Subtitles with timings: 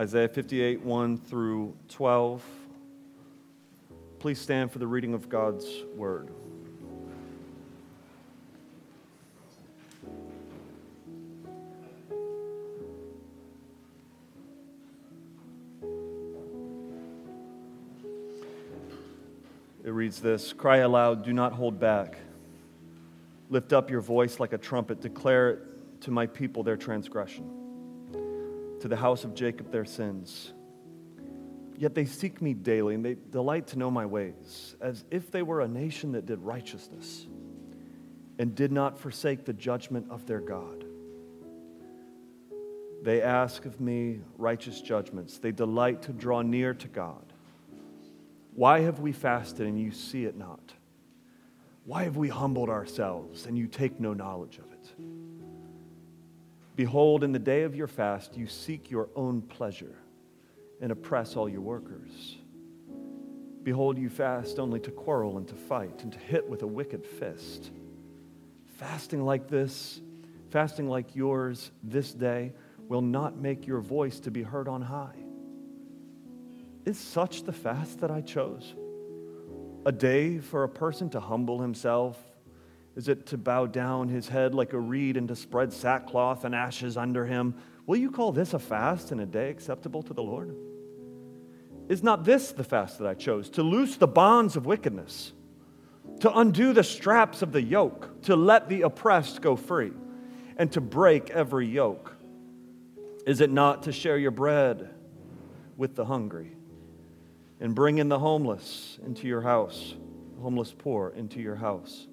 [0.00, 2.42] Isaiah 58, 1 through 12.
[4.18, 6.30] Please stand for the reading of God's word.
[19.84, 22.16] It reads this Cry aloud, do not hold back.
[23.50, 27.50] Lift up your voice like a trumpet, declare it to my people their transgression,
[28.82, 30.52] to the house of Jacob their sins.
[31.78, 35.42] Yet they seek me daily, and they delight to know my ways, as if they
[35.42, 37.26] were a nation that did righteousness
[38.38, 40.84] and did not forsake the judgment of their God.
[43.02, 45.38] They ask of me righteous judgments.
[45.38, 47.32] They delight to draw near to God.
[48.54, 50.72] Why have we fasted and you see it not?
[51.84, 54.94] Why have we humbled ourselves and you take no knowledge of it?
[56.74, 59.96] Behold, in the day of your fast, you seek your own pleasure
[60.80, 62.38] and oppress all your workers.
[63.62, 67.06] Behold, you fast only to quarrel and to fight and to hit with a wicked
[67.06, 67.70] fist.
[68.78, 70.00] Fasting like this,
[70.50, 72.52] fasting like yours this day,
[72.88, 75.14] will not make your voice to be heard on high.
[76.84, 78.74] Is such the fast that I chose?
[79.86, 82.18] A day for a person to humble himself?
[82.96, 86.54] Is it to bow down his head like a reed and to spread sackcloth and
[86.54, 87.54] ashes under him?
[87.86, 90.54] Will you call this a fast and a day acceptable to the Lord?
[91.88, 93.50] Is not this the fast that I chose?
[93.50, 95.32] To loose the bonds of wickedness,
[96.20, 99.92] to undo the straps of the yoke, to let the oppressed go free,
[100.56, 102.14] and to break every yoke?
[103.26, 104.90] Is it not to share your bread
[105.76, 106.56] with the hungry?
[107.62, 109.94] and bring in the homeless into your house,
[110.40, 112.08] homeless poor into your house.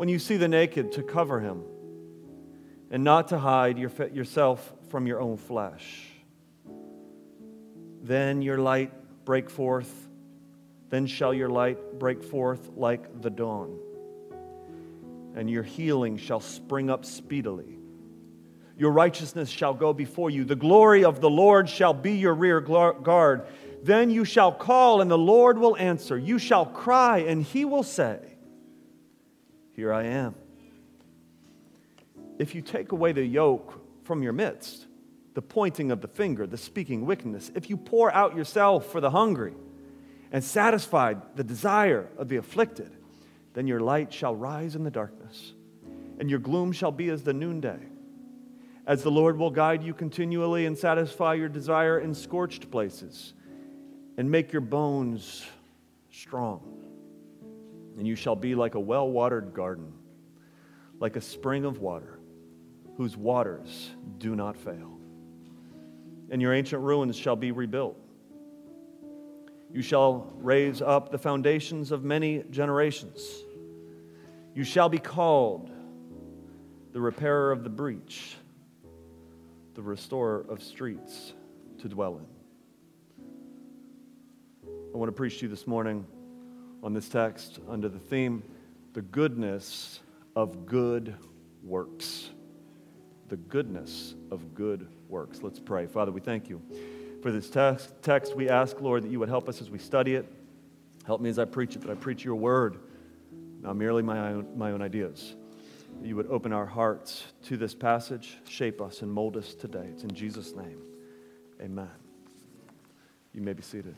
[0.00, 1.62] When you see the naked, to cover him,
[2.90, 6.06] and not to hide your, yourself from your own flesh.
[8.02, 8.94] Then your light
[9.26, 10.08] break forth,
[10.88, 13.78] then shall your light break forth like the dawn,
[15.34, 17.78] and your healing shall spring up speedily.
[18.78, 20.46] Your righteousness shall go before you.
[20.46, 23.46] The glory of the Lord shall be your rear guard.
[23.82, 26.16] Then you shall call, and the Lord will answer.
[26.16, 28.38] You shall cry, and he will say,
[29.80, 30.34] Here I am.
[32.38, 34.86] If you take away the yoke from your midst,
[35.32, 39.08] the pointing of the finger, the speaking wickedness, if you pour out yourself for the
[39.08, 39.54] hungry
[40.32, 42.94] and satisfy the desire of the afflicted,
[43.54, 45.54] then your light shall rise in the darkness,
[46.18, 47.80] and your gloom shall be as the noonday.
[48.86, 53.32] As the Lord will guide you continually and satisfy your desire in scorched places
[54.18, 55.46] and make your bones
[56.10, 56.79] strong.
[58.00, 59.92] And you shall be like a well watered garden,
[61.00, 62.18] like a spring of water,
[62.96, 64.98] whose waters do not fail.
[66.30, 67.98] And your ancient ruins shall be rebuilt.
[69.70, 73.44] You shall raise up the foundations of many generations.
[74.54, 75.70] You shall be called
[76.94, 78.34] the repairer of the breach,
[79.74, 81.34] the restorer of streets
[81.80, 82.26] to dwell in.
[84.94, 86.06] I want to preach to you this morning
[86.82, 88.42] on this text under the theme
[88.92, 90.00] the goodness
[90.34, 91.14] of good
[91.62, 92.30] works.
[93.28, 95.42] The goodness of good works.
[95.42, 95.86] Let's pray.
[95.86, 96.60] Father, we thank you
[97.22, 97.94] for this text.
[98.02, 98.34] text.
[98.34, 100.26] We ask, Lord, that you would help us as we study it.
[101.06, 102.78] Help me as I preach it, that I preach your word,
[103.60, 105.34] not merely my own, my own ideas.
[106.00, 109.88] That you would open our hearts to this passage, shape us, and mold us today.
[109.92, 110.82] It's in Jesus' name.
[111.60, 111.90] Amen.
[113.32, 113.94] You may be seated.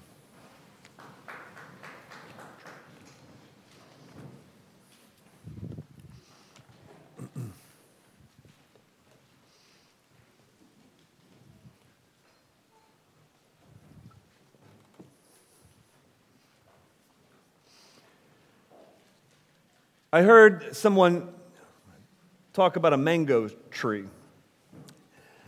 [20.15, 21.33] I heard someone
[22.53, 24.05] talk about a mango tree.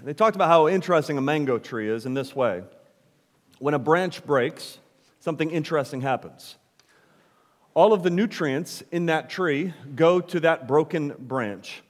[0.02, 2.62] They talked about how interesting a mango tree is in this way.
[3.58, 4.78] When a branch breaks,
[5.20, 6.56] something interesting happens.
[7.74, 11.82] All of the nutrients in that tree go to that broken branch.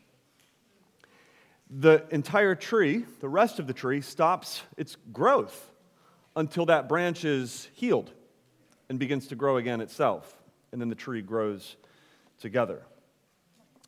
[1.71, 5.71] The entire tree, the rest of the tree, stops its growth
[6.35, 8.11] until that branch is healed
[8.89, 10.43] and begins to grow again itself.
[10.73, 11.77] And then the tree grows
[12.45, 12.83] together.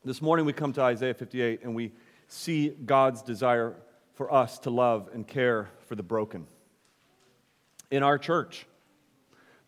[0.02, 1.92] This morning we come to Isaiah 58 and we
[2.26, 3.76] see God's desire
[4.14, 6.46] for us to love and care for the broken.
[7.90, 8.64] In our church,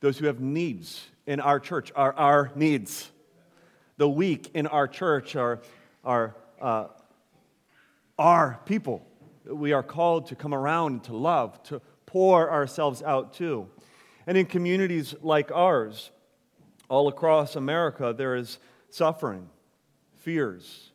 [0.00, 3.11] those who have needs in our church are our needs.
[3.99, 5.61] The weak in our church are,
[6.02, 6.87] are uh,
[8.19, 9.06] our people.
[9.44, 13.69] we are called to come around to love, to pour ourselves out to.
[14.26, 16.11] And in communities like ours,
[16.88, 18.58] all across America, there is
[18.90, 19.49] suffering,
[20.17, 20.90] fears,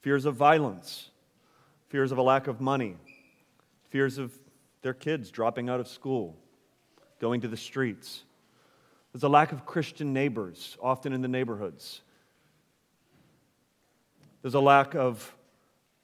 [0.00, 1.10] fears of violence,
[1.88, 2.96] fears of a lack of money,
[3.88, 4.32] fears of
[4.82, 6.36] their kids dropping out of school,
[7.20, 8.22] going to the streets.
[9.12, 12.00] There's a lack of Christian neighbors, often in the neighborhoods.
[14.42, 15.34] There's a lack of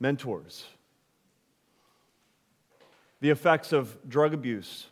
[0.00, 0.64] mentors.
[3.20, 4.88] The effects of drug abuse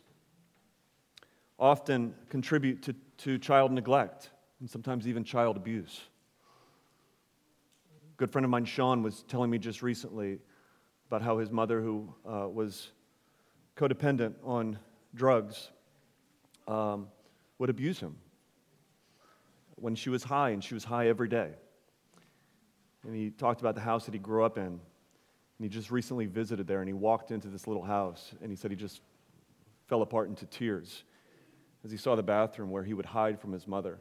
[1.59, 6.01] often contribute to, to child neglect and sometimes even child abuse.
[8.17, 10.39] Good friend of mine, Sean, was telling me just recently
[11.07, 12.91] about how his mother, who uh, was
[13.75, 14.79] codependent on
[15.13, 15.69] drugs,
[16.65, 17.07] um,
[17.59, 18.15] would abuse him
[19.75, 21.51] when she was high, and she was high every day.
[23.05, 24.63] And he talked about the house that he grew up in.
[24.63, 24.79] And
[25.59, 28.71] he just recently visited there, and he walked into this little house, and he said
[28.71, 29.01] he just
[29.87, 31.03] fell apart into tears
[31.83, 33.99] as he saw the bathroom where he would hide from his mother.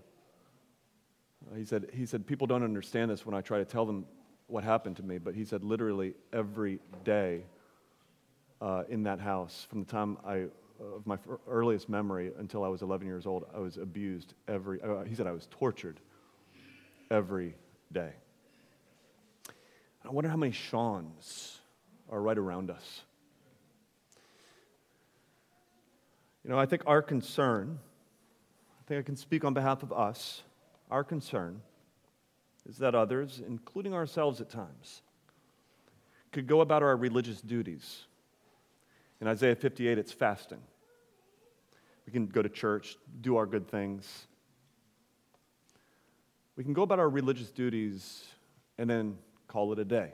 [1.51, 4.07] Uh, he, said, he said, People don't understand this when I try to tell them
[4.47, 7.43] what happened to me, but he said, literally every day
[8.61, 10.47] uh, in that house, from the time I,
[10.81, 11.19] of my
[11.49, 15.27] earliest memory until I was 11 years old, I was abused every, uh, he said,
[15.27, 16.01] I was tortured
[17.11, 17.55] every
[17.93, 18.13] day.
[20.05, 21.59] I wonder how many Sean's
[22.11, 23.03] are right around us.
[26.45, 27.79] You know, I think our concern,
[28.79, 30.43] I think I can speak on behalf of us,
[30.91, 31.61] our concern
[32.69, 35.03] is that others, including ourselves at times,
[36.33, 38.05] could go about our religious duties.
[39.21, 40.61] In Isaiah 58, it's fasting.
[42.07, 44.27] We can go to church, do our good things.
[46.57, 48.25] We can go about our religious duties
[48.79, 50.13] and then call it a day,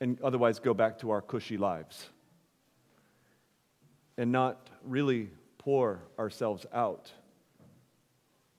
[0.00, 2.08] and otherwise go back to our cushy lives
[4.16, 7.10] and not really pour ourselves out,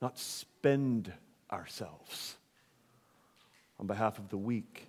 [0.00, 1.12] not spend
[1.50, 2.36] ourselves
[3.78, 4.88] on behalf of the weak,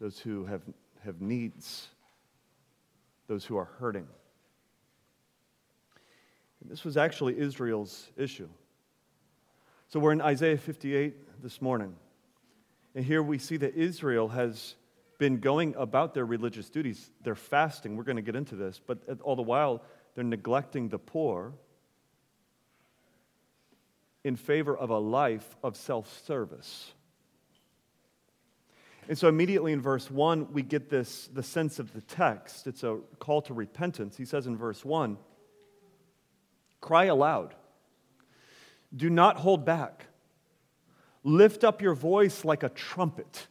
[0.00, 0.62] those who have,
[1.04, 1.88] have needs,
[3.28, 4.06] those who are hurting.
[6.60, 8.48] And this was actually Israel's issue.
[9.88, 11.94] So we're in Isaiah 58 this morning.
[12.94, 14.74] And here we see that Israel has
[15.18, 17.10] been going about their religious duties.
[17.22, 17.96] They're fasting.
[17.96, 18.80] We're going to get into this.
[18.84, 19.82] But all the while,
[20.14, 21.52] they're neglecting the poor
[24.26, 26.92] in favor of a life of self service.
[29.08, 32.66] And so immediately in verse 1, we get this the sense of the text.
[32.66, 34.16] It's a call to repentance.
[34.16, 35.16] He says in verse 1,
[36.80, 37.54] cry aloud.
[38.94, 40.06] Do not hold back.
[41.22, 43.46] Lift up your voice like a trumpet.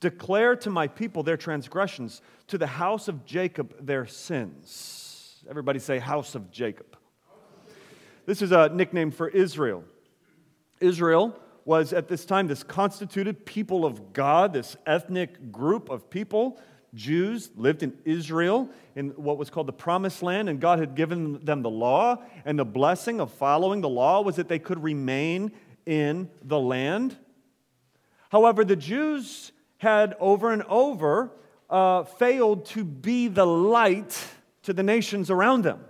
[0.00, 5.44] Declare to my people their transgressions, to the house of Jacob their sins.
[5.50, 6.96] Everybody say, House of Jacob.
[8.24, 9.84] This is a nickname for Israel.
[10.84, 16.60] Israel was at this time this constituted people of God, this ethnic group of people.
[16.94, 21.44] Jews lived in Israel in what was called the promised land, and God had given
[21.44, 22.22] them the law.
[22.44, 25.52] And the blessing of following the law was that they could remain
[25.86, 27.16] in the land.
[28.28, 31.32] However, the Jews had over and over
[31.70, 34.28] uh, failed to be the light
[34.62, 35.84] to the nations around them.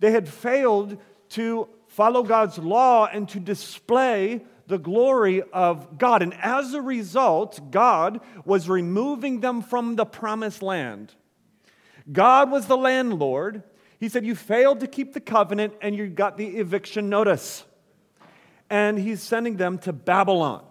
[0.00, 6.22] They had failed to follow God's law and to display the glory of God.
[6.22, 11.14] And as a result, God was removing them from the promised land.
[12.10, 13.62] God was the landlord.
[14.00, 17.64] He said, You failed to keep the covenant and you got the eviction notice
[18.68, 20.64] and he's sending them to Babylon.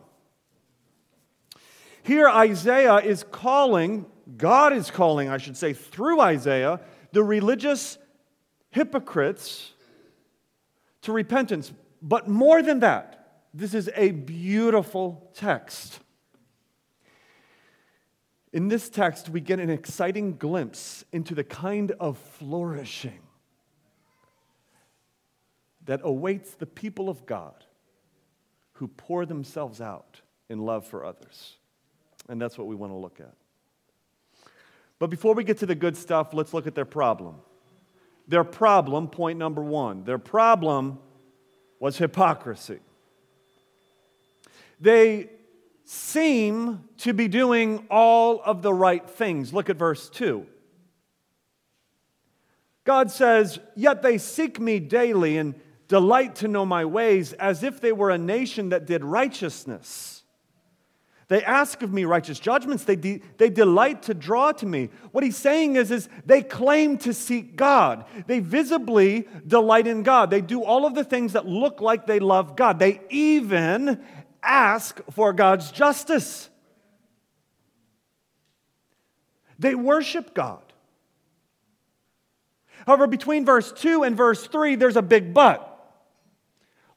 [2.02, 6.82] Here, Isaiah is calling, God is calling, I should say, through Isaiah,
[7.14, 7.98] the religious
[8.72, 9.73] hypocrites
[11.04, 11.72] to repentance.
[12.02, 16.00] But more than that, this is a beautiful text.
[18.52, 23.20] In this text, we get an exciting glimpse into the kind of flourishing
[25.86, 27.66] that awaits the people of God
[28.74, 31.58] who pour themselves out in love for others.
[32.30, 33.34] And that's what we want to look at.
[35.00, 37.36] But before we get to the good stuff, let's look at their problem.
[38.28, 41.00] Their problem, point number one, their problem
[41.80, 42.80] was hypocrisy.
[44.80, 45.30] They
[45.86, 49.54] seem to be doing all of the right things.
[49.54, 50.46] Look at verse 2.
[52.86, 55.56] God says, Yet they seek me daily and
[55.88, 60.23] delight to know my ways, as if they were a nation that did righteousness
[61.34, 62.84] They ask of me righteous judgments.
[62.84, 64.92] They, de- they delight to draw to me.
[65.14, 68.06] What he's saying is, is they claim to seek God.
[68.28, 70.30] They visibly delight in God.
[70.30, 72.78] They do all of the things that look like they love God.
[72.78, 74.04] They even
[74.44, 76.52] ask for God's justice.
[79.58, 80.62] They worship God.
[82.86, 85.98] However, between verse 2 and verse 3, there's a big but.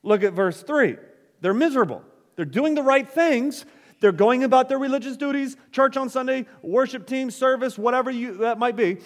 [0.02, 0.98] Look at verse 3.
[1.40, 2.02] They're miserable.
[2.36, 3.64] They're doing the right things.
[4.00, 8.58] They're going about their religious duties, church on Sunday, worship team, service, whatever you, that
[8.58, 8.98] might be.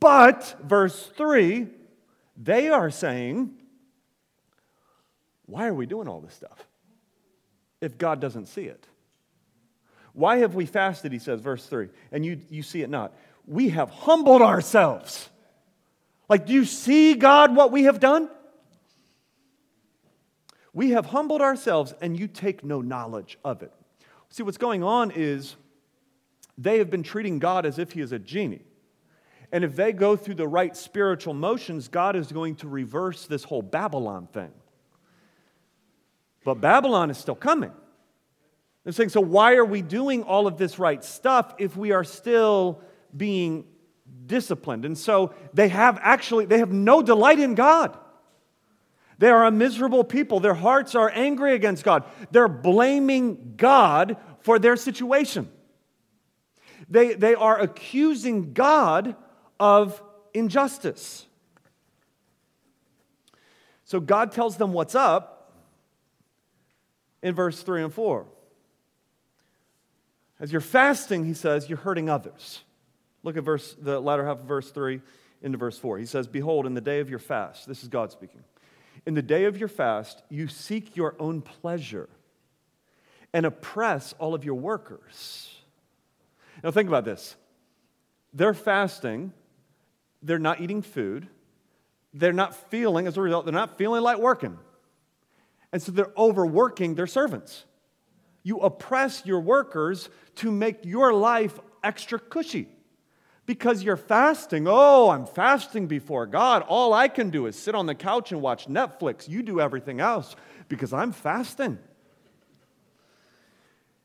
[0.00, 1.68] But, verse 3,
[2.36, 3.54] they are saying,
[5.46, 6.66] Why are we doing all this stuff
[7.80, 8.86] if God doesn't see it?
[10.14, 13.12] Why have we fasted, he says, verse 3, and you, you see it not?
[13.46, 15.28] We have humbled ourselves.
[16.28, 18.30] Like, do you see, God, what we have done?
[20.72, 23.72] We have humbled ourselves, and you take no knowledge of it.
[24.34, 25.54] See, what's going on is
[26.58, 28.64] they have been treating God as if he is a genie.
[29.52, 33.44] And if they go through the right spiritual motions, God is going to reverse this
[33.44, 34.50] whole Babylon thing.
[36.44, 37.70] But Babylon is still coming.
[38.82, 42.02] They're saying, so why are we doing all of this right stuff if we are
[42.02, 42.80] still
[43.16, 43.64] being
[44.26, 44.84] disciplined?
[44.84, 47.96] And so they have actually, they have no delight in God.
[49.18, 50.40] They are a miserable people.
[50.40, 52.04] Their hearts are angry against God.
[52.30, 55.48] They're blaming God for their situation.
[56.88, 59.16] They, they are accusing God
[59.58, 60.02] of
[60.32, 61.26] injustice.
[63.84, 65.52] So God tells them what's up
[67.22, 68.26] in verse 3 and 4.
[70.40, 72.62] As you're fasting, he says, you're hurting others.
[73.22, 75.00] Look at verse, the latter half of verse 3
[75.42, 75.98] into verse 4.
[75.98, 78.42] He says, Behold, in the day of your fast, this is God speaking,
[79.06, 82.08] in the day of your fast, you seek your own pleasure
[83.32, 85.50] and oppress all of your workers.
[86.62, 87.36] Now, think about this.
[88.32, 89.32] They're fasting,
[90.22, 91.28] they're not eating food,
[92.12, 94.58] they're not feeling, as a result, they're not feeling like working.
[95.72, 97.64] And so they're overworking their servants.
[98.42, 102.68] You oppress your workers to make your life extra cushy
[103.46, 104.66] because you're fasting.
[104.66, 106.62] Oh, I'm fasting before God.
[106.62, 109.28] All I can do is sit on the couch and watch Netflix.
[109.28, 110.34] You do everything else
[110.68, 111.78] because I'm fasting.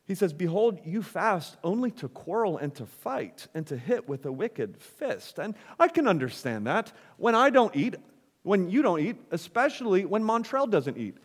[0.06, 4.26] He says, Behold, you fast only to quarrel and to fight and to hit with
[4.26, 5.38] a wicked fist.
[5.38, 6.92] And I can understand that.
[7.16, 7.94] When I don't eat,
[8.42, 11.16] when you don't eat, especially when Montrell doesn't eat,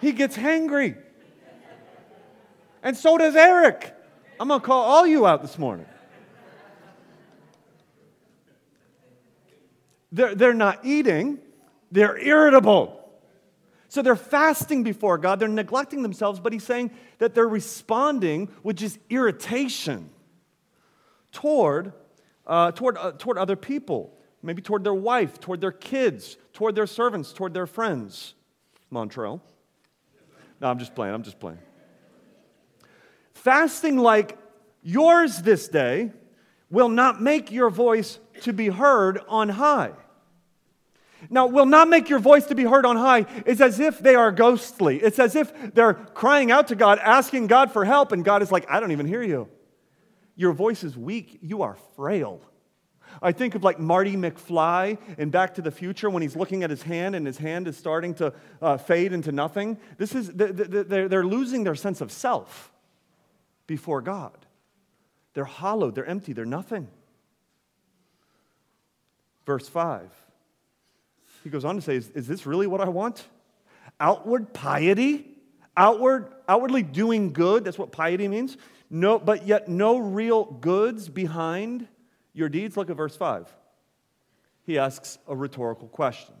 [0.00, 0.96] he gets hangry.
[2.82, 3.94] And so does Eric.
[4.40, 5.86] I'm going to call all you out this morning.
[10.12, 11.38] They're, they're not eating,
[11.90, 12.98] they're irritable.
[13.88, 18.76] So they're fasting before God, they're neglecting themselves, but he's saying that they're responding with
[18.76, 20.10] just irritation
[21.32, 21.92] toward,
[22.46, 26.86] uh, toward, uh, toward other people, maybe toward their wife, toward their kids, toward their
[26.86, 28.34] servants, toward their friends.
[28.92, 29.40] Montrell.
[30.60, 31.58] No, I'm just playing, I'm just playing.
[33.34, 34.38] Fasting like
[34.82, 36.12] yours this day
[36.70, 39.92] will not make your voice to be heard on high.
[41.30, 44.14] Now, will not make your voice to be heard on high It's as if they
[44.14, 44.98] are ghostly.
[44.98, 48.50] It's as if they're crying out to God, asking God for help, and God is
[48.50, 49.48] like, I don't even hear you.
[50.34, 51.38] Your voice is weak.
[51.42, 52.40] You are frail.
[53.20, 56.70] I think of like Marty McFly in Back to the Future when he's looking at
[56.70, 59.78] his hand and his hand is starting to uh, fade into nothing.
[59.98, 62.72] This is, they're losing their sense of self
[63.66, 64.46] before God.
[65.34, 66.88] They're hollow, they're empty, they're nothing.
[69.46, 70.10] Verse 5.
[71.42, 73.24] He goes on to say, Is, is this really what I want?
[74.00, 75.28] Outward piety?
[75.76, 78.58] Outward, outwardly doing good, that's what piety means.
[78.90, 81.88] No, but yet no real goods behind
[82.34, 82.76] your deeds.
[82.76, 83.50] Look at verse 5.
[84.64, 86.34] He asks a rhetorical question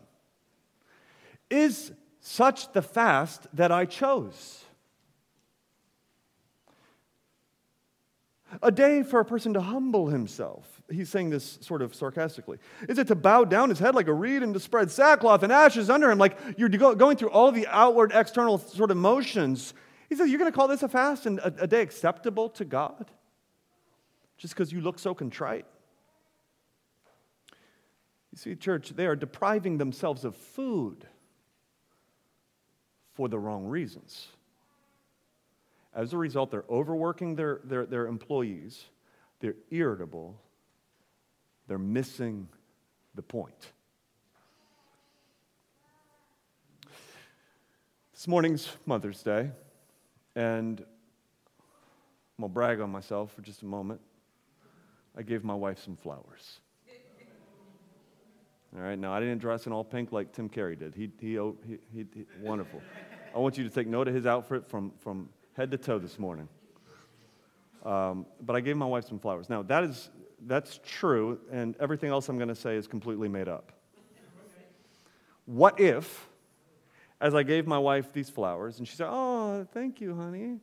[1.50, 4.64] Is such the fast that I chose?
[8.62, 10.81] A day for a person to humble himself.
[10.92, 12.58] He's saying this sort of sarcastically.
[12.88, 15.52] Is it to bow down his head like a reed and to spread sackcloth and
[15.52, 16.18] ashes under him?
[16.18, 19.74] Like you're going through all the outward, external sort of motions.
[20.08, 22.64] He says, You're going to call this a fast and a, a day acceptable to
[22.64, 23.10] God?
[24.36, 25.66] Just because you look so contrite?
[28.32, 31.06] You see, church, they are depriving themselves of food
[33.14, 34.28] for the wrong reasons.
[35.94, 38.86] As a result, they're overworking their, their, their employees,
[39.40, 40.40] they're irritable,
[41.68, 42.48] they're missing
[43.14, 43.72] the point.
[48.12, 49.50] This morning's Mother's Day,
[50.36, 50.86] and I'm
[52.38, 54.00] gonna brag on myself for just a moment.
[55.16, 56.60] I gave my wife some flowers.
[58.76, 60.94] All right, now I didn't dress in all pink like Tim Carey did.
[60.94, 62.80] He, he, he, he, he wonderful.
[63.34, 66.18] I want you to take note of his outfit from, from head to toe this
[66.18, 66.48] morning.
[67.84, 69.48] Um, but I gave my wife some flowers.
[69.50, 70.10] Now, that is,
[70.46, 73.72] that's true, and everything else I'm going to say is completely made up.
[75.46, 76.28] What if,
[77.20, 80.58] as I gave my wife these flowers, and she said, Oh, thank you, honey,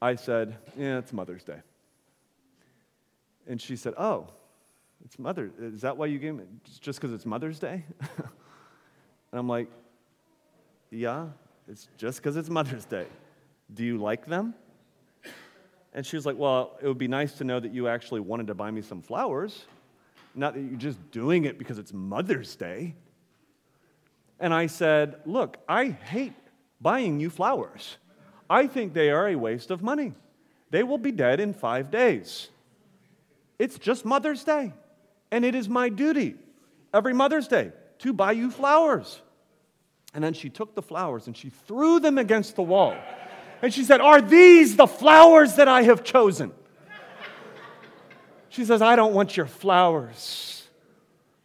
[0.00, 1.60] I said, Yeah, it's Mother's Day.
[3.46, 4.28] And she said, Oh,
[5.04, 5.50] it's Mother.
[5.60, 6.44] Is that why you gave me?
[6.80, 7.84] Just because it's Mother's Day?
[8.00, 8.28] and
[9.32, 9.68] I'm like,
[10.90, 11.28] Yeah,
[11.68, 13.06] it's just because it's Mother's Day.
[13.72, 14.54] Do you like them?
[15.92, 18.46] And she was like, Well, it would be nice to know that you actually wanted
[18.48, 19.64] to buy me some flowers,
[20.34, 22.94] not that you're just doing it because it's Mother's Day.
[24.40, 26.34] And I said, Look, I hate
[26.80, 27.96] buying you flowers.
[28.48, 30.12] I think they are a waste of money.
[30.70, 32.48] They will be dead in five days.
[33.58, 34.72] It's just Mother's Day.
[35.30, 36.34] And it is my duty
[36.92, 39.20] every Mother's Day to buy you flowers.
[40.14, 42.96] And then she took the flowers and she threw them against the wall.
[43.62, 46.52] And she said, Are these the flowers that I have chosen?
[48.48, 50.68] She says, I don't want your flowers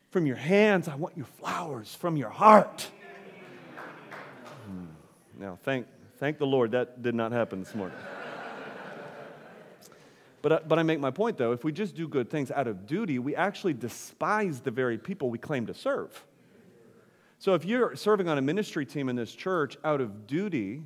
[0.09, 0.89] from your hands.
[0.89, 2.89] I want your flowers from your heart.
[4.65, 4.86] Hmm.
[5.39, 7.97] Now, thank, thank the Lord that did not happen this morning.
[10.41, 12.67] But, uh, but I make my point though, if we just do good things out
[12.67, 16.25] of duty, we actually despise the very people we claim to serve.
[17.39, 20.83] So if you're serving on a ministry team in this church out of duty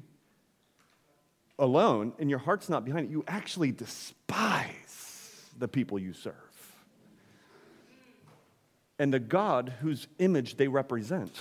[1.62, 6.36] alone and your heart's not behind it, you actually despise the people you serve
[9.00, 11.36] and the God whose image they represent.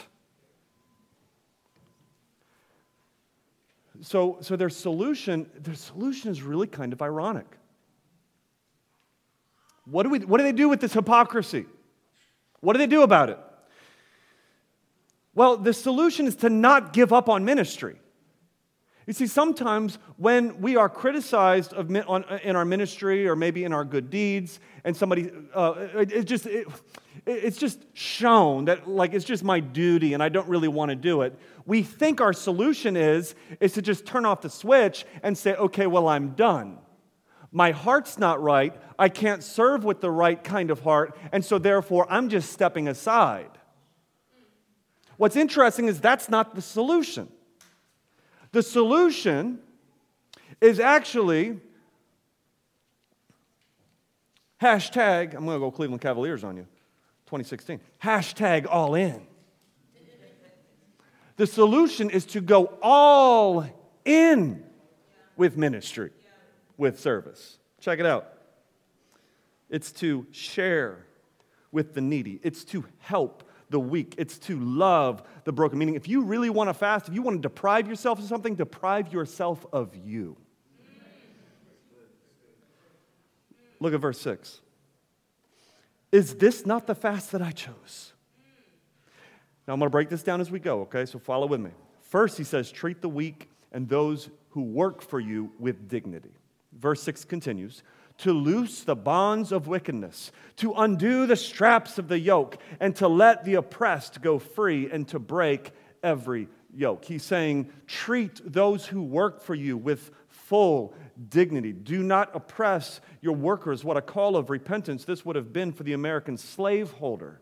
[4.03, 7.47] So, so their solution, their solution is really kind of ironic.
[9.85, 11.67] What do, we, what do they do with this hypocrisy?
[12.61, 13.39] What do they do about it?
[15.35, 17.97] Well, the solution is to not give up on ministry.
[19.11, 23.73] You see, sometimes when we are criticized of, on, in our ministry or maybe in
[23.73, 26.69] our good deeds, and somebody, uh, it, it just, it,
[27.27, 30.95] it's just shown that like it's just my duty and I don't really want to
[30.95, 31.37] do it.
[31.67, 35.89] We think our solution is, is to just turn off the switch and say, okay,
[35.89, 36.79] well, I'm done.
[37.51, 38.81] My heart's not right.
[38.97, 41.19] I can't serve with the right kind of heart.
[41.33, 43.51] And so, therefore, I'm just stepping aside.
[45.17, 47.27] What's interesting is that's not the solution.
[48.53, 49.61] The solution
[50.61, 51.59] is actually
[54.61, 56.67] hashtag, I'm going to go Cleveland Cavaliers on you,
[57.27, 57.81] 2016.
[58.03, 59.27] Hashtag all in.
[61.37, 63.67] The solution is to go all
[64.05, 64.63] in
[65.37, 66.11] with ministry
[66.77, 67.59] with service.
[67.81, 68.35] Check it out.
[69.71, 71.07] It's to share
[71.73, 75.79] with the needy, it's to help the weak, it's to love the broken.
[75.79, 78.55] Meaning, if you really want to fast, if you want to deprive yourself of something,
[78.57, 80.37] deprive yourself of you.
[83.79, 84.61] Look at verse 6.
[86.13, 88.13] Is this not the fast that I chose?
[89.67, 91.07] Now, I'm going to break this down as we go, okay?
[91.07, 91.71] So follow with me.
[92.03, 96.33] First, he says, treat the weak and those who work for you with dignity.
[96.73, 97.83] Verse 6 continues
[98.21, 103.09] to loose the bonds of wickedness, to undo the straps of the yoke, and to
[103.09, 107.05] let the oppressed go free, and to break every yoke.
[107.05, 110.95] He's saying, treat those who work for you with full
[111.29, 111.73] dignity.
[111.73, 113.85] Do not oppress your workers.
[113.85, 117.41] What a call of repentance this would have been for the American slaveholder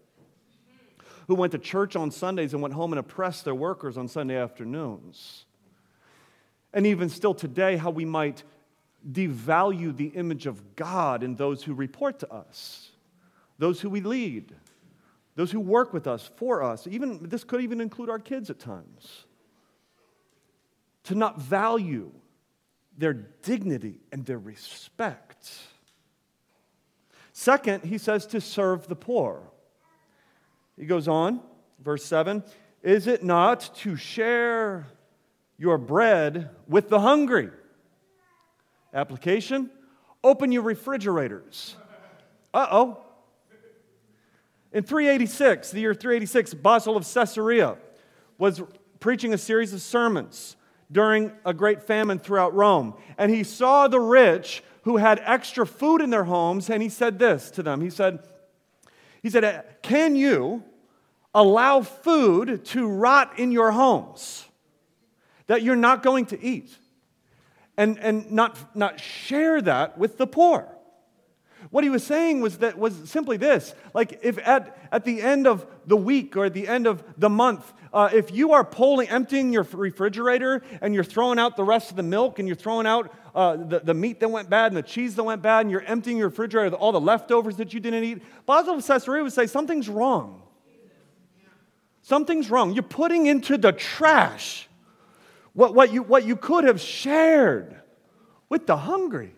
[1.27, 4.37] who went to church on Sundays and went home and oppressed their workers on Sunday
[4.37, 5.45] afternoons.
[6.73, 8.45] And even still today, how we might
[9.11, 12.91] devalue the image of God in those who report to us,
[13.59, 14.55] those who we lead,
[15.35, 16.87] those who work with us, for us.
[16.87, 19.25] Even this could even include our kids at times.
[21.05, 22.11] To not value
[22.99, 25.49] their dignity and their respect.
[27.33, 29.49] Second, he says to serve the poor.
[30.77, 31.41] He goes on,
[31.83, 32.43] verse 7
[32.83, 34.89] Is it not to share
[35.57, 37.51] your bread with the hungry?
[38.93, 39.71] Application
[40.23, 41.77] open your refrigerators.
[42.53, 42.99] Uh oh.
[44.73, 47.77] In 386, the year 386, Basil of Caesarea
[48.37, 48.63] was
[49.01, 50.57] preaching a series of sermons
[50.93, 52.95] during a great famine throughout Rome.
[53.17, 57.19] And he saw the rich who had extra food in their homes, and he said
[57.19, 57.81] this to them.
[57.81, 58.21] He said,
[59.23, 60.63] he said, Can you
[61.35, 64.47] allow food to rot in your homes
[65.47, 66.77] that you're not going to eat?
[67.79, 70.69] And, and not, not share that with the poor.
[71.71, 75.47] What he was saying was that was simply this like if at, at the end
[75.47, 79.09] of the week or at the end of the month, uh, if you are pulling,
[79.09, 82.87] emptying your refrigerator and you're throwing out the rest of the milk and you're throwing
[82.87, 85.71] out uh, the, the meat that went bad and the cheese that went bad and
[85.71, 89.33] you're emptying your refrigerator, all the leftovers that you didn't eat, Basil of Caesarea would
[89.33, 90.43] say something's wrong.
[92.03, 92.73] Something's wrong.
[92.73, 94.68] You're putting into the trash
[95.53, 97.81] what, what, you, what you could have shared
[98.49, 99.35] with the hungry,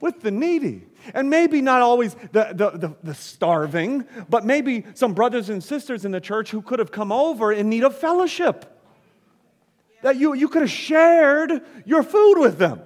[0.00, 0.86] with the needy.
[1.14, 6.04] And maybe not always the, the, the, the, starving, but maybe some brothers and sisters
[6.04, 8.68] in the church who could have come over in need of fellowship.
[10.02, 12.80] That you, you could have shared your food with them.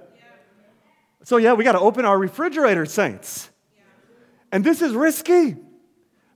[1.23, 3.49] So, yeah, we got to open our refrigerator, saints.
[4.51, 5.57] And this is risky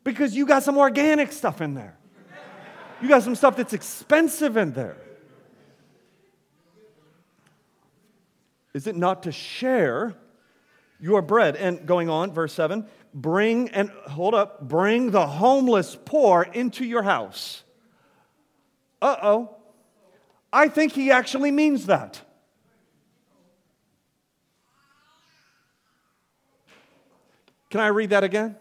[0.03, 1.97] because you got some organic stuff in there.
[3.01, 4.97] You got some stuff that's expensive in there.
[8.73, 10.15] Is it not to share
[10.99, 11.55] your bread?
[11.55, 17.03] And going on, verse 7 bring and hold up, bring the homeless poor into your
[17.03, 17.63] house.
[19.01, 19.55] Uh oh.
[20.53, 22.21] I think he actually means that.
[27.69, 28.57] Can I read that again?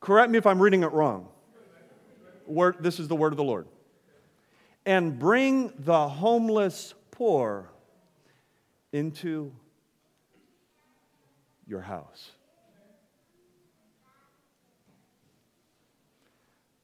[0.00, 1.28] Correct me if I'm reading it wrong.
[2.46, 3.68] Word, this is the word of the Lord.
[4.88, 7.68] And bring the homeless poor
[8.90, 9.52] into
[11.66, 12.30] your house.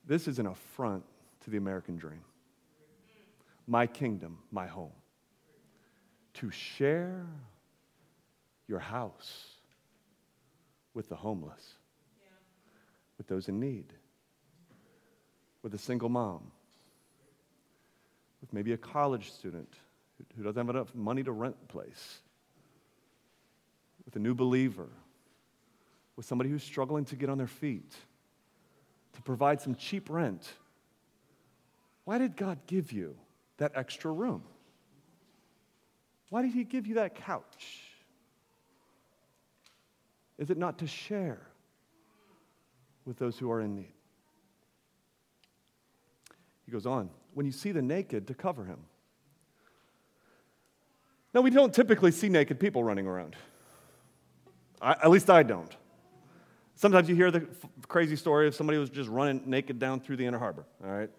[0.07, 1.03] This is an affront
[1.45, 2.21] to the American dream.
[3.67, 4.93] My kingdom, my home.
[6.35, 7.25] To share
[8.69, 9.47] your house
[10.93, 11.77] with the homeless
[13.17, 13.93] with those in need,
[15.63, 16.51] with a single mom,
[18.45, 19.73] with maybe a college student
[20.37, 22.19] who doesn't have enough money to rent a place,
[24.05, 24.89] with a new believer,
[26.17, 27.95] with somebody who's struggling to get on their feet,
[29.15, 30.53] to provide some cheap rent.
[32.05, 33.17] Why did God give you
[33.57, 34.43] that extra room?
[36.29, 37.81] Why did He give you that couch?
[40.37, 41.41] Is it not to share?
[43.05, 43.93] with those who are in need.
[46.65, 48.79] He goes on, when you see the naked, to cover him.
[51.35, 53.37] Now, we don't typically see naked people running around.
[54.81, 55.75] I, at least I don't.
[56.77, 60.01] Sometimes you hear the f- crazy story of somebody who was just running naked down
[60.01, 61.11] through the inner harbor, all right?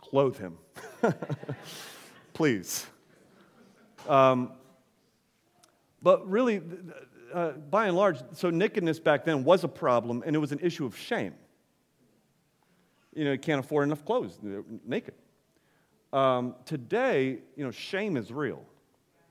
[0.00, 0.58] Clothe him.
[2.34, 2.86] Please.
[4.08, 4.52] Um,
[6.02, 6.60] but really,
[7.32, 10.60] uh, by and large, so nakedness back then was a problem, and it was an
[10.60, 11.34] issue of shame.
[13.14, 14.38] You know, can't afford enough clothes,
[14.84, 15.14] naked.
[16.12, 18.62] Um, today, you know, shame is real.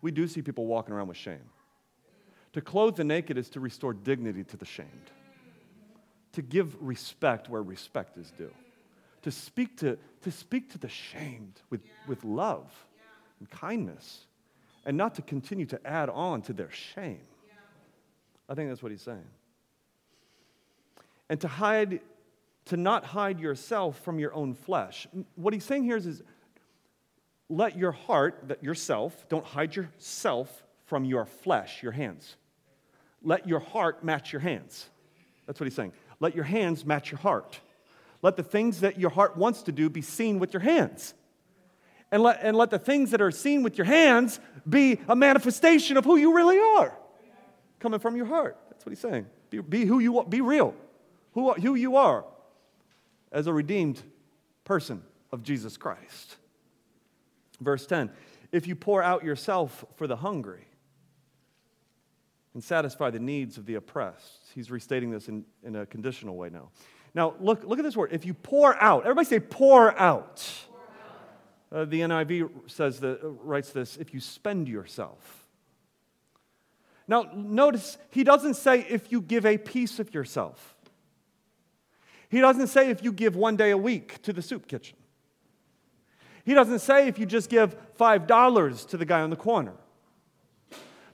[0.01, 1.49] We do see people walking around with shame.
[2.53, 5.11] To clothe the naked is to restore dignity to the shamed,
[6.33, 8.51] to give respect where respect is due,
[9.23, 12.71] to speak to, to, speak to the shamed with, with love
[13.39, 14.27] and kindness,
[14.85, 17.21] and not to continue to add on to their shame.
[18.47, 19.25] I think that's what he's saying.
[21.29, 22.01] And to hide,
[22.65, 25.07] to not hide yourself from your own flesh.
[25.35, 26.23] What he's saying here is, is
[27.49, 32.35] let your heart, that yourself, don't hide yourself from your flesh, your hands.
[33.21, 34.89] Let your heart match your hands.
[35.45, 35.93] That's what he's saying.
[36.19, 37.59] Let your hands match your heart.
[38.21, 41.13] Let the things that your heart wants to do be seen with your hands.
[42.11, 45.97] And let, and let the things that are seen with your hands be a manifestation
[45.97, 46.95] of who you really are
[47.79, 48.57] coming from your heart.
[48.69, 49.25] That's what he's saying.
[49.49, 50.73] Be, be who you are, be real,
[51.33, 52.23] who, who you are
[53.33, 54.01] as a redeemed
[54.63, 56.37] person of Jesus Christ.
[57.59, 58.11] Verse 10
[58.51, 60.67] If you pour out yourself for the hungry
[62.53, 66.49] and satisfy the needs of the oppressed, he's restating this in, in a conditional way
[66.49, 66.69] now.
[67.15, 68.11] Now, look, look at this word.
[68.11, 70.43] If you pour out, everybody say pour out.
[71.71, 71.81] Pour out.
[71.81, 75.47] Uh, the NIV says that, uh, writes this if you spend yourself.
[77.07, 80.75] Now, notice he doesn't say if you give a piece of yourself.
[82.33, 84.97] He doesn't say if you give one day a week to the soup kitchen.
[86.43, 89.73] He doesn't say if you just give $5 to the guy on the corner.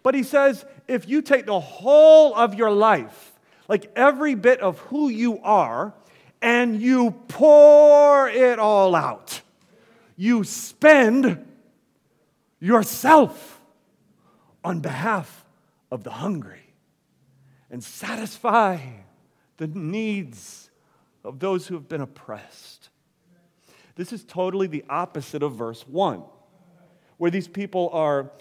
[0.02, 4.80] But he says if you take the whole of your life, like every bit of
[4.80, 5.94] who you are,
[6.42, 9.42] and you pour it all out,
[10.16, 11.46] you spend
[12.62, 13.60] yourself
[14.64, 15.44] on behalf
[15.92, 16.74] of the hungry
[17.70, 18.78] and satisfy
[19.58, 20.69] the needs
[21.24, 22.90] of those who have been oppressed.
[23.96, 26.24] This is totally the opposite of verse 1,
[27.18, 28.32] where these people are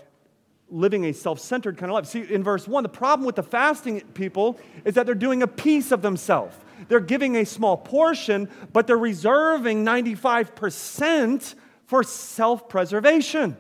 [0.71, 2.07] living a self centered kind of life.
[2.07, 5.49] See, in verse 1, the problem with the fasting people is that they're doing a
[5.49, 6.57] piece of themselves.
[6.87, 11.55] They're giving a small portion, but they're reserving 95%
[11.87, 13.57] for self preservation.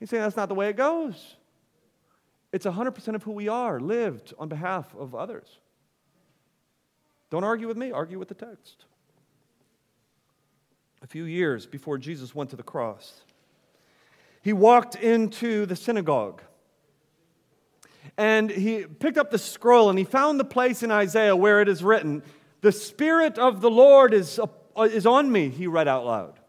[0.00, 1.36] He's saying that's not the way it goes.
[2.52, 5.58] It's 100% of who we are, lived on behalf of others.
[7.30, 8.84] Don't argue with me, argue with the text.
[11.02, 13.22] A few years before Jesus went to the cross,
[14.42, 16.42] he walked into the synagogue
[18.16, 21.68] and he picked up the scroll and he found the place in Isaiah where it
[21.68, 22.22] is written,
[22.62, 26.40] The Spirit of the Lord is, uh, is on me, he read out loud,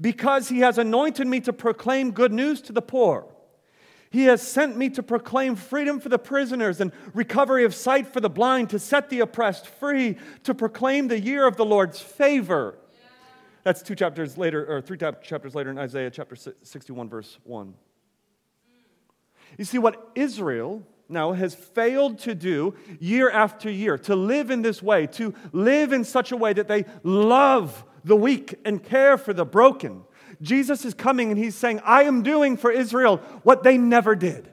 [0.00, 3.26] because he has anointed me to proclaim good news to the poor.
[4.10, 8.20] He has sent me to proclaim freedom for the prisoners and recovery of sight for
[8.20, 12.76] the blind, to set the oppressed free, to proclaim the year of the Lord's favor.
[13.62, 17.74] That's two chapters later, or three chapters later in Isaiah chapter 61, verse 1.
[19.58, 24.62] You see, what Israel now has failed to do year after year, to live in
[24.62, 29.18] this way, to live in such a way that they love the weak and care
[29.18, 30.02] for the broken,
[30.42, 34.50] Jesus is coming and he's saying, I am doing for Israel what they never did.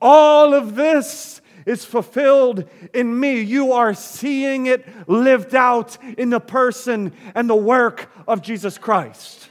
[0.00, 3.40] All of this is fulfilled in me.
[3.40, 9.48] You are seeing it lived out in the person and the work of Jesus Christ.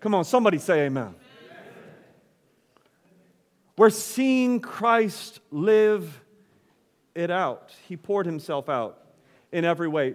[0.00, 1.14] Come on, somebody say amen.
[3.76, 6.22] We're seeing Christ live
[7.14, 7.74] it out.
[7.88, 9.00] He poured himself out
[9.50, 10.14] in every way.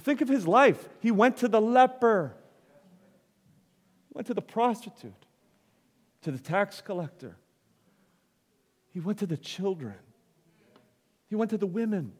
[0.00, 0.88] Think of his life.
[1.00, 2.34] He went to the leper
[4.18, 5.26] went to the prostitute,
[6.22, 7.36] to the tax collector.
[8.90, 9.94] He went to the children.
[11.28, 12.10] He went to the women.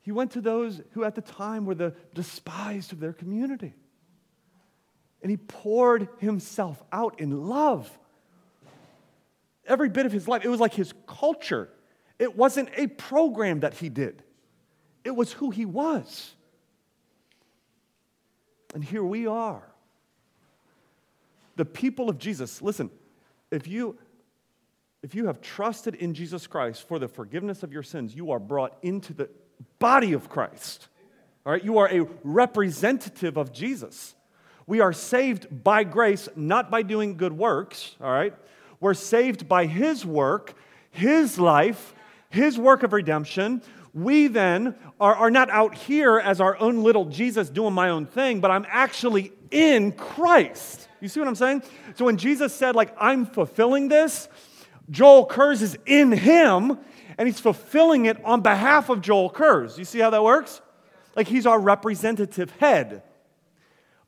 [0.00, 3.74] He went to those who at the time were the despised of their community.
[5.22, 7.90] And he poured himself out in love.
[9.66, 11.68] Every bit of his life, it was like his culture.
[12.16, 14.22] It wasn't a program that he did,
[15.02, 16.32] it was who he was.
[18.72, 19.69] And here we are
[21.60, 22.90] the people of Jesus, listen,
[23.50, 23.98] if you
[25.02, 28.38] if you have trusted in Jesus Christ for the forgiveness of your sins, you are
[28.38, 29.28] brought into the
[29.78, 30.88] body of Christ.
[31.44, 34.14] All right, you are a representative of Jesus.
[34.66, 38.34] We are saved by grace, not by doing good works, all right?
[38.80, 40.54] We're saved by his work,
[40.90, 41.94] his life,
[42.30, 43.60] his work of redemption.
[43.92, 48.06] We then are, are not out here as our own little Jesus doing my own
[48.06, 50.86] thing, but I'm actually in Christ.
[51.00, 51.62] You see what I'm saying?
[51.96, 54.28] So when Jesus said, like, I'm fulfilling this,
[54.90, 56.78] Joel Kurz is in him
[57.16, 59.78] and he's fulfilling it on behalf of Joel Kurz.
[59.78, 60.60] You see how that works?
[61.16, 63.02] Like he's our representative head.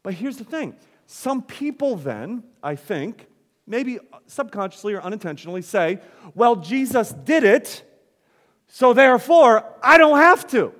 [0.02, 0.76] But here's the thing
[1.06, 3.26] some people then, I think,
[3.66, 6.00] maybe subconsciously or unintentionally say,
[6.34, 7.82] well, Jesus did it,
[8.66, 10.72] so therefore I don't have to.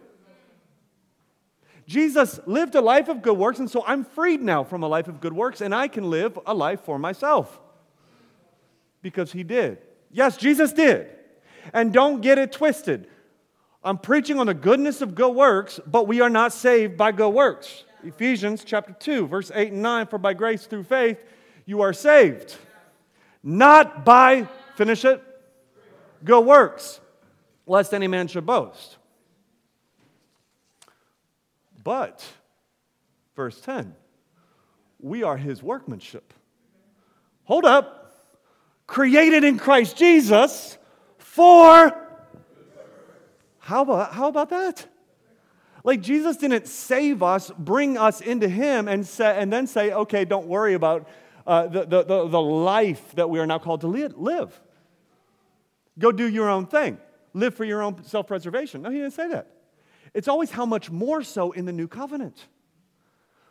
[1.93, 5.09] Jesus lived a life of good works, and so I'm freed now from a life
[5.09, 7.61] of good works, and I can live a life for myself.
[9.03, 9.77] Because he did.
[10.11, 11.11] Yes, Jesus did.
[11.75, 13.09] And don't get it twisted.
[13.85, 17.29] I'm preaching on the goodness of good works, but we are not saved by good
[17.29, 17.85] works.
[18.03, 21.23] Ephesians chapter 2, verse 8 and 9 For by grace through faith
[21.67, 22.57] you are saved,
[23.43, 25.23] not by, finish it,
[26.25, 27.01] good works,
[27.67, 28.97] lest any man should boast.
[31.83, 32.25] But,
[33.35, 33.95] verse 10,
[35.01, 36.33] we are his workmanship.
[37.45, 37.99] Hold up.
[38.87, 40.79] Created in Christ Jesus
[41.19, 41.99] for.
[43.59, 44.87] How about, how about that?
[45.85, 50.25] Like Jesus didn't save us, bring us into Him, and, say, and then say, okay,
[50.25, 51.09] don't worry about
[51.47, 54.61] uh, the, the, the, the life that we are now called to live.
[55.99, 56.99] Go do your own thing,
[57.35, 58.83] live for your own self preservation.
[58.83, 59.49] No, He didn't say that.
[60.15, 62.49] It's always how much more so in the new covenant.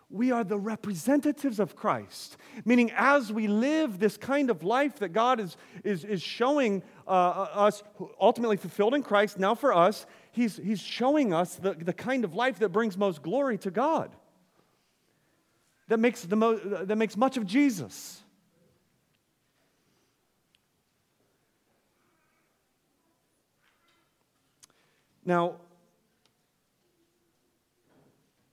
[0.10, 5.10] We are the representatives of Christ, meaning as we live this kind of life that
[5.10, 7.82] God is, is, is showing uh, uh, us,
[8.19, 12.34] ultimately fulfilled in Christ, now for us, He's, he's showing us the, the kind of
[12.34, 14.15] life that brings most glory to God,
[15.89, 18.21] that makes, the mo- that makes much of Jesus.
[25.26, 25.56] Now,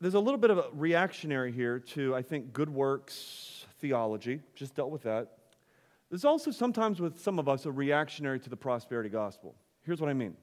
[0.01, 4.41] there's a little bit of a reactionary here to, I think, good works theology.
[4.55, 5.39] Just dealt with that.
[6.11, 9.55] There's also sometimes with some of us a reactionary to the prosperity gospel.
[9.85, 10.37] Here's what I mean.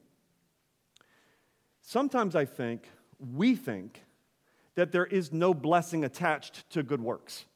[1.80, 2.88] Sometimes I think,
[3.18, 4.02] we think,
[4.74, 7.46] that there is no blessing attached to good works.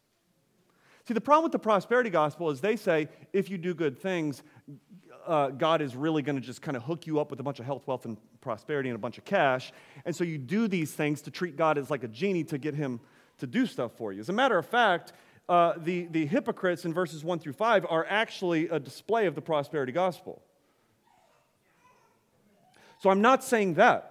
[1.07, 4.43] See, the problem with the prosperity gospel is they say if you do good things,
[5.27, 7.61] uh, God is really going to just kind of hook you up with a bunch
[7.61, 9.73] of health, wealth, and prosperity and a bunch of cash.
[10.05, 12.75] And so you do these things to treat God as like a genie to get
[12.75, 13.01] him
[13.39, 14.21] to do stuff for you.
[14.21, 15.13] As a matter of fact,
[15.49, 19.43] uh, the, the hypocrites in verses 1 through 5 are actually a display of the
[19.43, 20.43] prosperity gospel.
[23.01, 24.11] So I'm not saying that.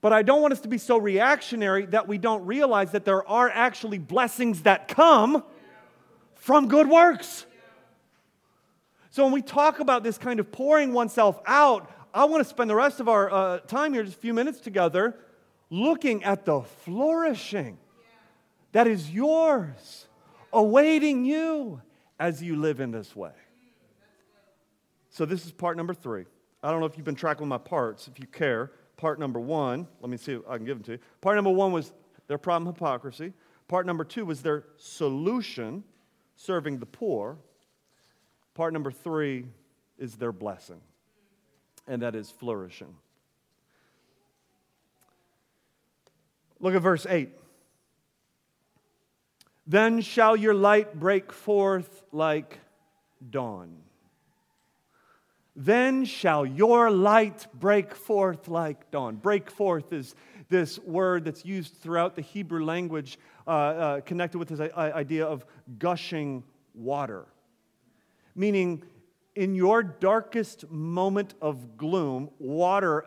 [0.00, 3.26] But I don't want us to be so reactionary that we don't realize that there
[3.28, 5.42] are actually blessings that come
[6.34, 7.46] from good works.
[9.10, 12.68] So when we talk about this kind of pouring oneself out, I want to spend
[12.68, 15.16] the rest of our uh, time here, just a few minutes together,
[15.70, 17.78] looking at the flourishing
[18.72, 20.06] that is yours,
[20.52, 21.80] awaiting you
[22.18, 23.32] as you live in this way.
[25.10, 26.26] So, this is part number three.
[26.62, 28.08] I don't know if you've been tracking my parts.
[28.08, 30.92] If you care, part number one, let me see if I can give them to
[30.92, 30.98] you.
[31.20, 31.92] Part number one was
[32.26, 33.32] their problem hypocrisy.
[33.68, 35.84] Part number two was their solution,
[36.36, 37.38] serving the poor.
[38.58, 39.44] Part number three
[40.00, 40.80] is their blessing,
[41.86, 42.92] and that is flourishing.
[46.58, 47.30] Look at verse 8.
[49.64, 52.58] Then shall your light break forth like
[53.30, 53.76] dawn.
[55.54, 59.14] Then shall your light break forth like dawn.
[59.14, 60.16] Break forth is
[60.48, 65.44] this word that's used throughout the Hebrew language, uh, uh, connected with this idea of
[65.78, 66.42] gushing
[66.74, 67.24] water.
[68.38, 68.84] Meaning,
[69.34, 73.04] in your darkest moment of gloom, water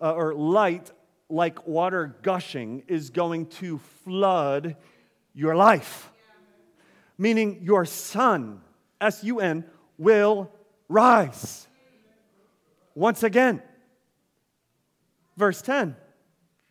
[0.00, 0.90] uh, or light,
[1.28, 4.76] like water gushing, is going to flood
[5.34, 6.10] your life.
[7.18, 8.62] Meaning your sun,
[8.98, 9.66] S U N,
[9.98, 10.50] will
[10.88, 11.68] rise.
[12.94, 13.60] Once again,
[15.36, 15.94] verse 10,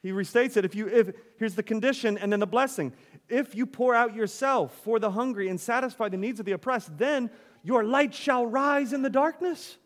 [0.01, 0.65] he restates it.
[0.65, 2.93] If you, if, here's the condition and then the blessing.
[3.29, 6.97] If you pour out yourself for the hungry and satisfy the needs of the oppressed,
[6.97, 7.29] then
[7.63, 9.77] your light shall rise in the darkness,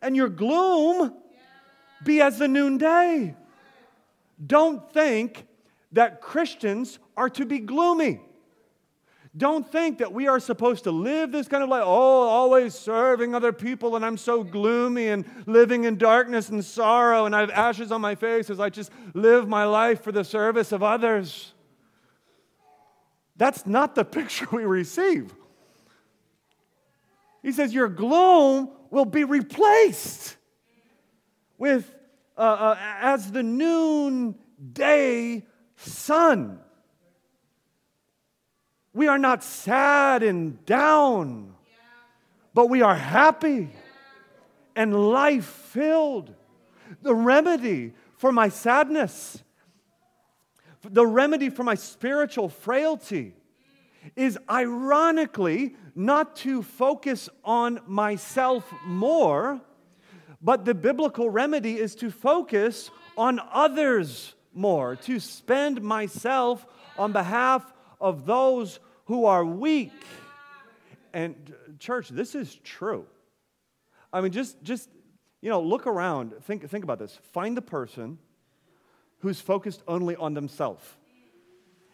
[0.00, 1.14] and your gloom
[2.04, 3.34] be as the noonday.
[4.44, 5.46] Don't think
[5.92, 8.20] that Christians are to be gloomy.
[9.36, 13.34] Don't think that we are supposed to live this kind of life, oh, always serving
[13.34, 17.50] other people, and I'm so gloomy and living in darkness and sorrow, and I have
[17.50, 21.52] ashes on my face as I just live my life for the service of others.
[23.36, 25.34] That's not the picture we receive.
[27.46, 30.36] He says, Your gloom will be replaced
[31.56, 31.94] with,
[32.36, 36.58] uh, uh, as the noonday sun.
[38.92, 41.54] We are not sad and down,
[42.52, 43.70] but we are happy
[44.74, 46.34] and life filled.
[47.02, 49.40] The remedy for my sadness,
[50.82, 53.34] the remedy for my spiritual frailty
[54.14, 59.60] is ironically not to focus on myself more,
[60.40, 66.66] but the biblical remedy is to focus on others more, to spend myself
[66.98, 69.92] on behalf of those who are weak.
[71.12, 73.06] And uh, church, this is true.
[74.12, 74.90] I mean, just, just
[75.40, 76.34] you know, look around.
[76.42, 77.18] Think, think about this.
[77.32, 78.18] Find the person
[79.20, 80.84] who's focused only on themselves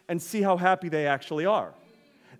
[0.09, 1.73] and see how happy they actually are.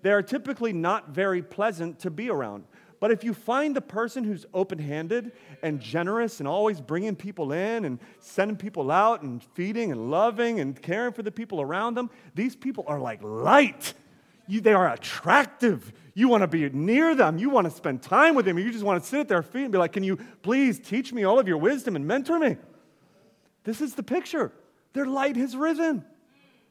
[0.04, 2.64] They are typically not very pleasant to be around.
[3.00, 7.50] But if you find the person who's open handed and generous and always bringing people
[7.52, 11.94] in and sending people out and feeding and loving and caring for the people around
[11.94, 13.94] them, these people are like light
[14.46, 15.92] you, they are attractive.
[16.14, 17.38] You want to be near them.
[17.38, 18.58] You want to spend time with them.
[18.58, 21.12] You just want to sit at their feet and be like, Can you please teach
[21.12, 22.56] me all of your wisdom and mentor me?
[23.64, 24.52] This is the picture.
[24.92, 26.04] Their light has risen,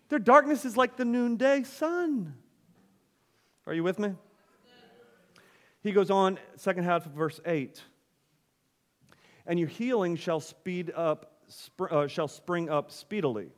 [0.10, 2.36] their darkness is like the noonday sun.
[3.66, 4.14] Are you with me?
[5.82, 7.82] He goes on, second half of verse 8.
[9.46, 13.50] And your healing shall speed up, sp- uh, shall spring up speedily.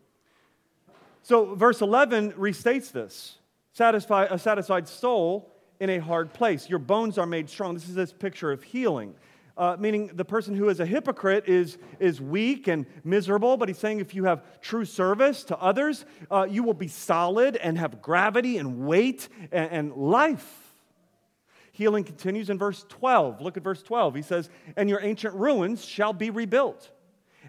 [1.23, 3.37] So, verse 11 restates this
[3.73, 6.69] satisfy, a satisfied soul in a hard place.
[6.69, 7.73] Your bones are made strong.
[7.73, 9.15] This is this picture of healing.
[9.57, 13.77] Uh, meaning the person who is a hypocrite is, is weak and miserable, but he's
[13.77, 18.01] saying if you have true service to others, uh, you will be solid and have
[18.01, 20.75] gravity and weight and, and life.
[21.71, 23.41] Healing continues in verse 12.
[23.41, 24.15] Look at verse 12.
[24.15, 26.91] He says, And your ancient ruins shall be rebuilt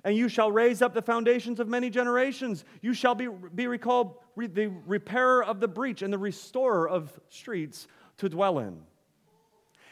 [0.05, 2.65] and you shall raise up the foundations of many generations.
[2.81, 7.19] You shall be, be recalled re, the repairer of the breach and the restorer of
[7.29, 7.89] streets
[8.19, 8.81] to dwell in.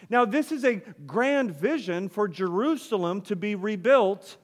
[0.08, 4.36] Now, this is a grand vision for Jerusalem to be rebuilt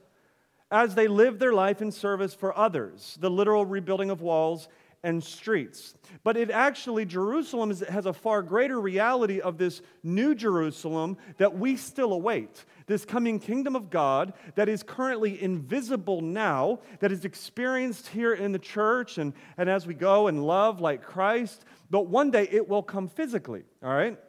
[0.71, 4.69] as they live their life in service for others, the literal rebuilding of walls
[5.03, 5.95] and streets.
[6.23, 11.75] But it actually, Jerusalem has a far greater reality of this new Jerusalem that we
[11.75, 12.65] still await.
[12.85, 18.51] This coming kingdom of God that is currently invisible now, that is experienced here in
[18.51, 22.67] the church and, and as we go and love like Christ, but one day it
[22.67, 24.19] will come physically, all right?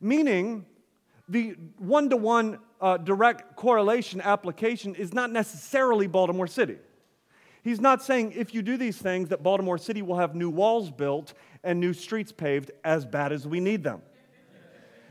[0.00, 0.66] Meaning,
[1.28, 2.58] the one to one
[3.04, 6.78] direct correlation application is not necessarily Baltimore City.
[7.62, 10.90] He's not saying if you do these things that Baltimore City will have new walls
[10.90, 14.00] built and new streets paved as bad as we need them.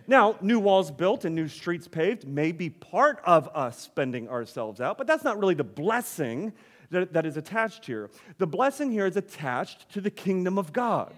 [0.08, 4.82] Now, new walls built and new streets paved may be part of us spending ourselves
[4.82, 6.52] out, but that's not really the blessing
[6.90, 8.10] that, that is attached here.
[8.40, 11.14] The blessing here is attached to the kingdom of God,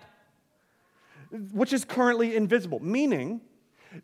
[1.54, 3.40] which is currently invisible, meaning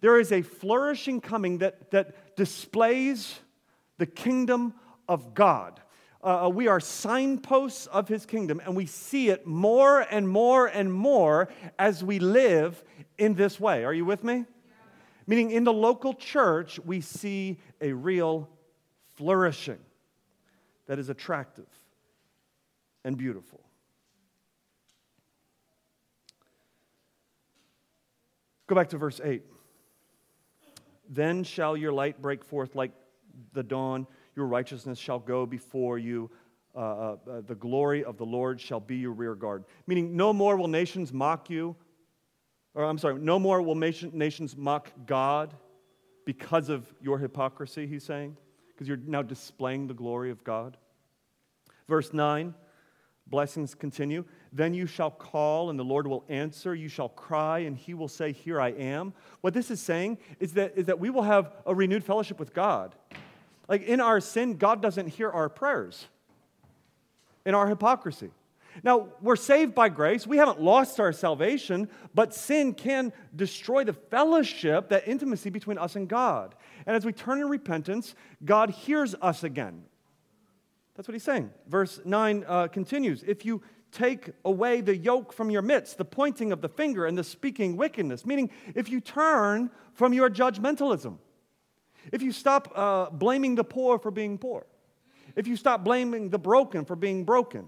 [0.01, 3.39] there is a flourishing coming that, that displays
[3.97, 4.73] the kingdom
[5.07, 5.81] of God.
[6.23, 10.67] Uh, uh, we are signposts of his kingdom, and we see it more and more
[10.67, 12.83] and more as we live
[13.17, 13.85] in this way.
[13.85, 14.45] Are you with me?
[15.25, 18.49] Meaning, in the local church, we see a real
[19.15, 19.79] flourishing
[20.87, 21.67] that is attractive
[23.03, 23.61] and beautiful.
[28.67, 29.43] Go back to verse 8.
[31.09, 32.91] Then shall your light break forth like
[33.53, 36.29] the dawn your righteousness shall go before you.
[36.75, 39.63] Uh, uh, uh, the glory of the Lord shall be your rear guard.
[39.87, 41.75] Meaning, no more will nations mock you.
[42.75, 45.55] Or, I'm sorry, no more will nations mock God
[46.23, 48.37] because of your hypocrisy, he's saying,
[48.67, 50.77] because you're now displaying the glory of God.
[51.87, 52.53] Verse 9,
[53.29, 54.23] blessings continue.
[54.53, 56.73] Then you shall call, and the Lord will answer.
[56.73, 59.13] You shall cry, and he will say, Here I am.
[59.41, 62.53] What this is saying is that, is that we will have a renewed fellowship with
[62.53, 62.95] God.
[63.67, 66.07] Like in our sin, God doesn't hear our prayers,
[67.45, 68.31] in our hypocrisy.
[68.83, 70.27] Now, we're saved by grace.
[70.27, 75.95] We haven't lost our salvation, but sin can destroy the fellowship, that intimacy between us
[75.95, 76.53] and God.
[76.85, 78.13] And as we turn in repentance,
[78.45, 79.83] God hears us again.
[80.97, 81.51] That's what he's saying.
[81.67, 86.51] Verse 9 uh, continues If you take away the yoke from your midst, the pointing
[86.51, 91.19] of the finger and the speaking wickedness, meaning if you turn from your judgmentalism,
[92.11, 94.65] if you stop uh, blaming the poor for being poor,
[95.35, 97.67] if you stop blaming the broken for being broken,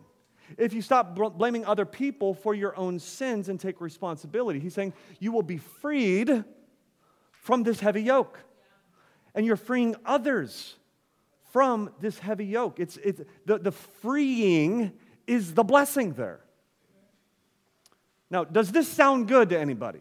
[0.57, 4.73] if you stop bl- blaming other people for your own sins and take responsibility, he's
[4.73, 6.43] saying you will be freed
[7.31, 8.39] from this heavy yoke.
[9.35, 10.75] And you're freeing others
[11.51, 12.79] from this heavy yoke.
[12.79, 14.93] It's, it's, the, the freeing
[15.27, 16.39] is the blessing there.
[18.29, 19.99] Now, does this sound good to anybody?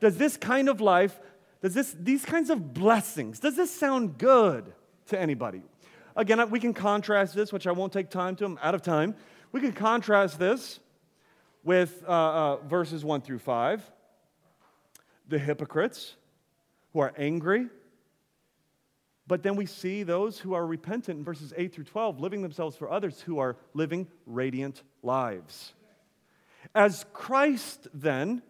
[0.00, 1.18] Does this kind of life
[1.66, 4.72] does this, these kinds of blessings, does this sound good
[5.06, 5.62] to anybody?
[6.14, 9.14] Again, we can contrast this, which I won't take time to, I'm out of time.
[9.52, 10.80] We can contrast this
[11.64, 13.90] with uh, uh, verses 1 through 5.
[15.28, 16.14] The hypocrites
[16.92, 17.66] who are angry,
[19.26, 22.76] but then we see those who are repentant in verses 8 through 12, living themselves
[22.76, 25.72] for others who are living radiant lives.
[26.74, 28.42] As Christ then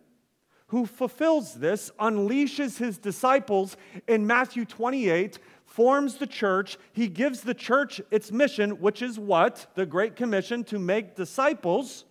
[0.69, 3.77] who fulfills this, unleashes his disciples
[4.09, 6.77] in Matthew 28, forms the church.
[6.93, 9.67] He gives the church its mission, which is what?
[9.75, 12.05] The Great Commission to make disciples.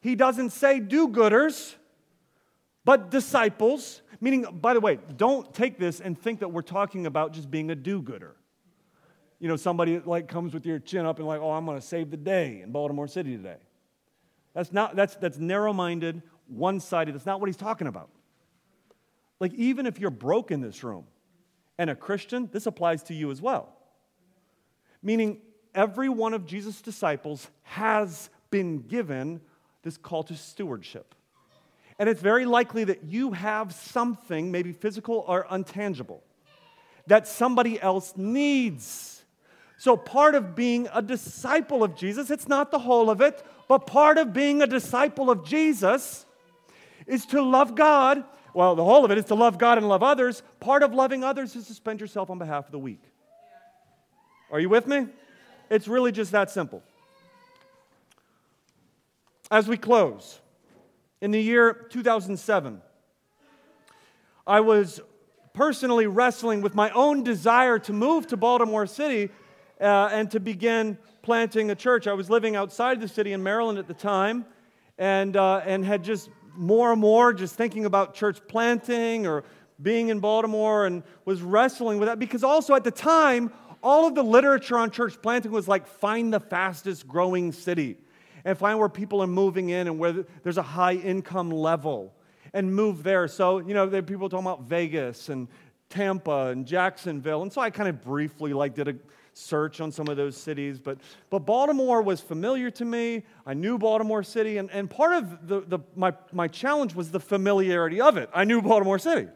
[0.00, 1.74] He doesn't say do gooders,
[2.88, 4.00] but disciples.
[4.18, 7.70] Meaning, by the way, don't take this and think that we're talking about just being
[7.70, 8.34] a do gooder.
[9.40, 11.86] You know, somebody like comes with your chin up and like, oh, I'm going to
[11.86, 13.58] save the day in Baltimore City today.
[14.54, 17.14] That's not that's that's narrow-minded one sided.
[17.14, 18.08] That's not what he's talking about.
[19.38, 21.04] Like, even if you're broke in this room
[21.76, 23.68] and a Christian, this applies to you as well.
[25.02, 25.42] Meaning,
[25.74, 29.42] every one of Jesus' disciples has been given
[29.82, 31.14] this call to stewardship.
[31.98, 36.20] And it's very likely that you have something, maybe physical or untangible,
[37.06, 39.22] that somebody else needs.
[39.78, 43.86] So, part of being a disciple of Jesus, it's not the whole of it, but
[43.86, 46.24] part of being a disciple of Jesus
[47.06, 48.24] is to love God.
[48.54, 50.42] Well, the whole of it is to love God and love others.
[50.60, 53.02] Part of loving others is to spend yourself on behalf of the weak.
[54.50, 55.06] Are you with me?
[55.70, 56.82] It's really just that simple.
[59.50, 60.40] As we close,
[61.20, 62.80] in the year 2007,
[64.46, 65.00] I was
[65.52, 69.30] personally wrestling with my own desire to move to Baltimore City
[69.80, 72.06] uh, and to begin planting a church.
[72.06, 74.46] I was living outside the city in Maryland at the time
[74.96, 79.44] and, uh, and had just more and more just thinking about church planting or
[79.80, 83.52] being in Baltimore and was wrestling with that because also at the time,
[83.82, 87.96] all of the literature on church planting was like find the fastest growing city.
[88.44, 92.14] And find where people are moving in and where there's a high income level
[92.52, 93.28] and move there.
[93.28, 95.48] So, you know, there people talking about Vegas and
[95.90, 97.42] Tampa and Jacksonville.
[97.42, 98.94] And so I kind of briefly like did a
[99.34, 100.78] search on some of those cities.
[100.78, 100.98] But,
[101.30, 103.24] but Baltimore was familiar to me.
[103.46, 104.58] I knew Baltimore City.
[104.58, 108.28] And, and part of the, the, my, my challenge was the familiarity of it.
[108.34, 109.28] I knew Baltimore City.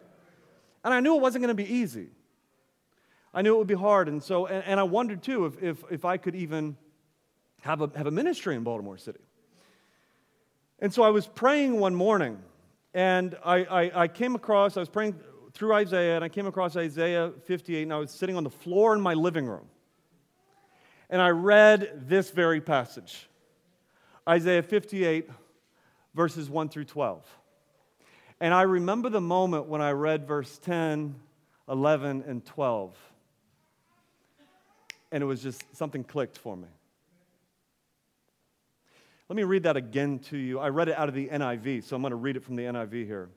[0.84, 2.08] And I knew it wasn't going to be easy.
[3.32, 4.08] I knew it would be hard.
[4.08, 6.76] And so, and, and I wondered too if, if, if I could even
[7.62, 9.20] have a, have a ministry in Baltimore City.
[10.80, 12.38] And so I was praying one morning,
[12.92, 15.14] and I, I, I came across, I was praying
[15.54, 18.94] through Isaiah, and I came across Isaiah 58, and I was sitting on the floor
[18.94, 19.66] in my living room.
[21.08, 23.28] And I read this very passage
[24.28, 25.28] Isaiah 58,
[26.14, 27.24] verses 1 through 12.
[28.40, 31.14] And I remember the moment when I read verse 10,
[31.68, 32.96] 11, and 12.
[35.12, 36.68] And it was just something clicked for me.
[39.32, 40.58] Let me read that again to you.
[40.58, 42.64] I read it out of the NIV, so I'm going to read it from the
[42.64, 43.30] NIV here.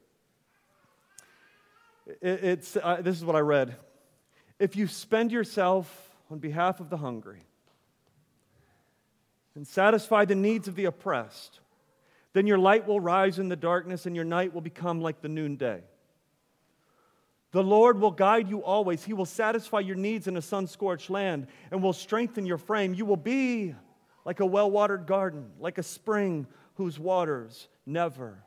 [2.06, 3.78] It, it's, uh, this is what I read.
[4.60, 7.40] If you spend yourself on behalf of the hungry
[9.56, 11.62] and satisfy the needs of the oppressed,
[12.34, 15.30] then your light will rise in the darkness and your night will become like the
[15.30, 15.82] noonday.
[17.54, 19.06] The Lord will guide you always.
[19.06, 22.94] He will satisfy your needs in a sun scorched land and will strengthen your frame.
[22.94, 23.76] You will be
[24.26, 28.44] like a well watered garden, like a spring whose waters never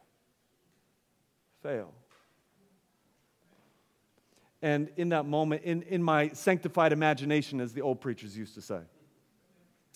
[1.63, 1.95] fail.
[4.61, 8.61] And in that moment, in, in my sanctified imagination, as the old preachers used to
[8.61, 8.81] say,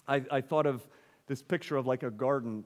[0.06, 0.86] I, I thought of
[1.26, 2.64] this picture of like a garden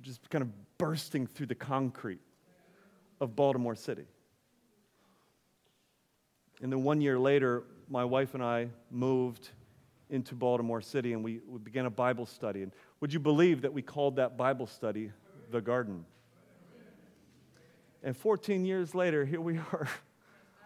[0.00, 2.20] just kind of bursting through the concrete
[3.20, 4.06] of Baltimore City.
[6.60, 9.50] And then one year later, my wife and I moved
[10.12, 12.62] into Baltimore City and we, we began a Bible study.
[12.62, 15.10] And would you believe that we called that Bible study
[15.50, 16.04] the garden?
[18.02, 19.88] And 14 years later, here we are,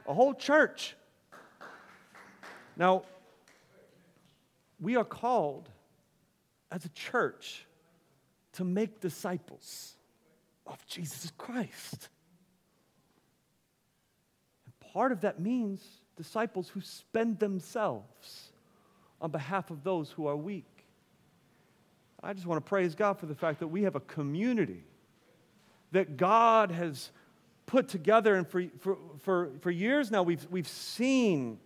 [0.06, 0.96] a whole church.
[2.76, 3.04] Now,
[4.80, 5.70] we are called
[6.72, 7.64] as a church
[8.54, 9.96] to make disciples
[10.66, 12.08] of Jesus Christ.
[14.64, 15.86] And part of that means
[16.16, 18.50] disciples who spend themselves
[19.20, 20.64] on behalf of those who are weak.
[22.22, 24.82] I just want to praise God for the fact that we have a community
[25.92, 27.10] that God has
[27.66, 28.34] put together.
[28.34, 31.58] And for, for, for, for years now, we've, we've seen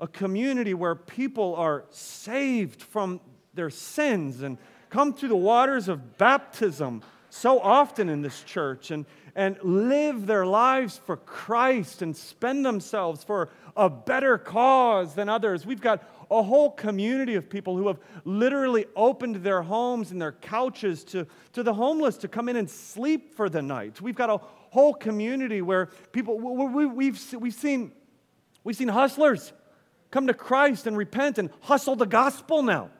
[0.00, 3.20] a community where people are saved from
[3.54, 4.58] their sins and
[4.90, 9.04] come through the waters of baptism so often in this church and,
[9.34, 15.66] and live their lives for Christ and spend themselves for a better cause than others.
[15.66, 20.32] We've got a whole community of people who have literally opened their homes and their
[20.32, 24.00] couches to, to the homeless to come in and sleep for the night.
[24.00, 27.92] We've got a whole community where people, we, we've, we've, seen,
[28.64, 29.52] we've seen hustlers
[30.10, 32.90] come to Christ and repent and hustle the gospel now.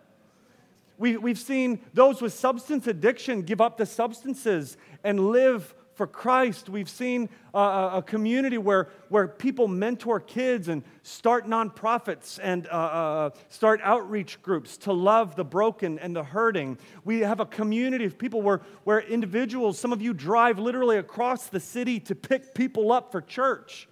[0.98, 6.68] We, we've seen those with substance addiction give up the substances and live for Christ.
[6.68, 12.70] We've seen uh, a community where, where people mentor kids and start nonprofits and uh,
[12.70, 16.78] uh, start outreach groups to love the broken and the hurting.
[17.04, 21.46] We have a community of people where, where individuals, some of you drive literally across
[21.46, 23.88] the city to pick people up for church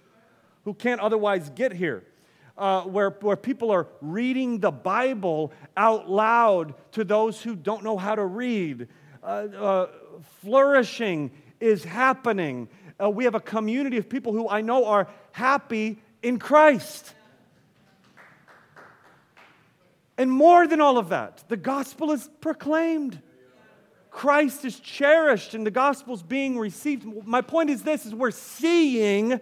[0.63, 2.03] who can't otherwise get here.
[2.57, 7.97] Uh, where, where people are reading the Bible out loud to those who don't know
[7.97, 8.87] how to read,
[9.21, 9.87] uh, uh,
[10.39, 12.69] flourishing is happening.
[13.01, 17.13] Uh, we have a community of people who I know are happy in Christ.
[20.17, 23.21] And more than all of that, the gospel is proclaimed.
[24.09, 27.05] Christ is cherished and the gospel is being received.
[27.25, 29.41] My point is this is we're seeing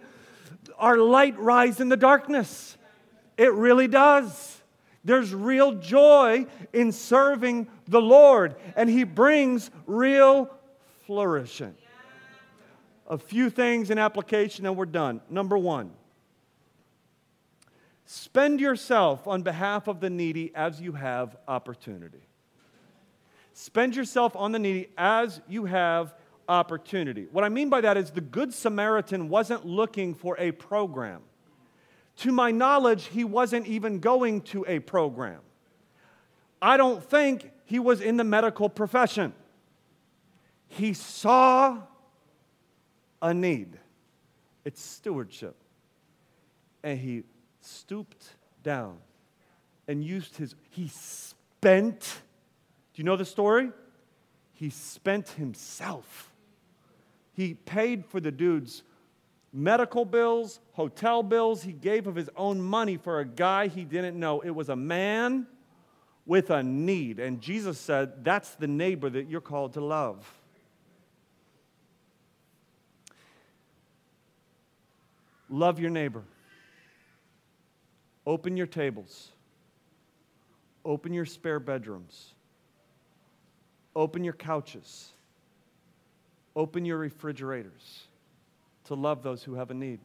[0.76, 2.76] our light rise in the darkness.
[3.36, 4.60] It really does.
[5.04, 10.50] There's real joy in serving the Lord, and He brings real
[11.06, 11.76] flourishing
[13.06, 15.20] a few things in application and we're done.
[15.28, 15.90] Number one,
[18.04, 22.22] spend yourself on behalf of the needy as you have opportunity.
[23.52, 26.14] Spend yourself on the needy as you have
[26.48, 27.26] opportunity.
[27.30, 31.22] What I mean by that is the Good Samaritan wasn't looking for a program.
[32.18, 35.40] To my knowledge, he wasn't even going to a program.
[36.60, 39.34] I don't think he was in the medical profession.
[40.68, 41.82] He saw
[43.24, 43.78] a need.
[44.66, 45.56] It's stewardship.
[46.84, 47.22] And he
[47.62, 48.22] stooped
[48.62, 48.98] down
[49.88, 52.00] and used his, he spent
[52.92, 53.70] Do you know the story?
[54.52, 56.30] He spent himself.
[57.32, 58.82] He paid for the dude's
[59.52, 61.62] medical bills, hotel bills.
[61.62, 64.40] He gave of his own money for a guy he didn't know.
[64.42, 65.46] It was a man
[66.26, 67.18] with a need.
[67.18, 70.30] And Jesus said, That's the neighbor that you're called to love.
[75.54, 76.24] Love your neighbor.
[78.26, 79.30] Open your tables.
[80.84, 82.34] Open your spare bedrooms.
[83.94, 85.12] Open your couches.
[86.56, 88.08] Open your refrigerators
[88.86, 90.00] to love those who have a need.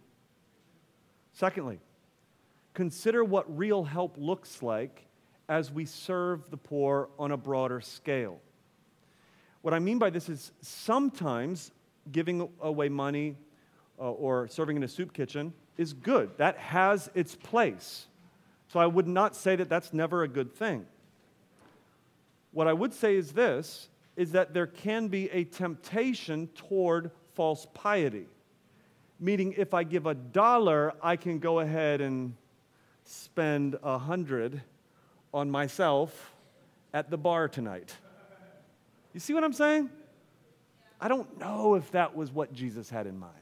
[1.33, 1.79] Secondly,
[2.75, 5.07] consider what real help looks like
[5.47, 8.39] as we serve the poor on a broader scale.
[9.63, 11.71] What I mean by this is sometimes
[12.11, 13.35] giving away money
[13.99, 16.29] Uh, or serving in a soup kitchen is good.
[16.37, 18.07] That has its place.
[18.69, 20.85] So I would not say that that's never a good thing.
[22.51, 27.67] What I would say is this is that there can be a temptation toward false
[27.73, 28.27] piety.
[29.19, 32.35] Meaning, if I give a dollar, I can go ahead and
[33.03, 34.61] spend a hundred
[35.33, 36.33] on myself
[36.93, 37.95] at the bar tonight.
[39.13, 39.89] You see what I'm saying?
[41.01, 43.38] I don't know if that was what Jesus had in mind.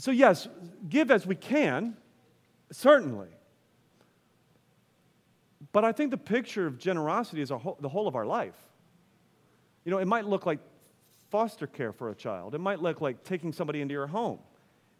[0.00, 0.48] So, yes,
[0.88, 1.94] give as we can,
[2.72, 3.28] certainly.
[5.72, 8.54] But I think the picture of generosity is whole, the whole of our life.
[9.84, 10.58] You know, it might look like
[11.30, 14.38] foster care for a child, it might look like taking somebody into your home,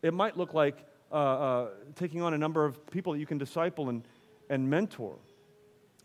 [0.03, 0.77] it might look like
[1.11, 4.03] uh, uh, taking on a number of people that you can disciple and,
[4.51, 5.17] and mentor.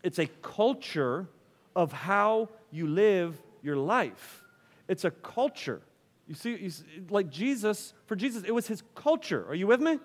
[0.04, 1.28] It's a culture
[1.76, 4.42] of how you live your life.
[4.88, 5.82] It's a culture.
[6.26, 9.46] You see, you see, like Jesus, for Jesus, it was his culture.
[9.48, 9.98] Are you with me?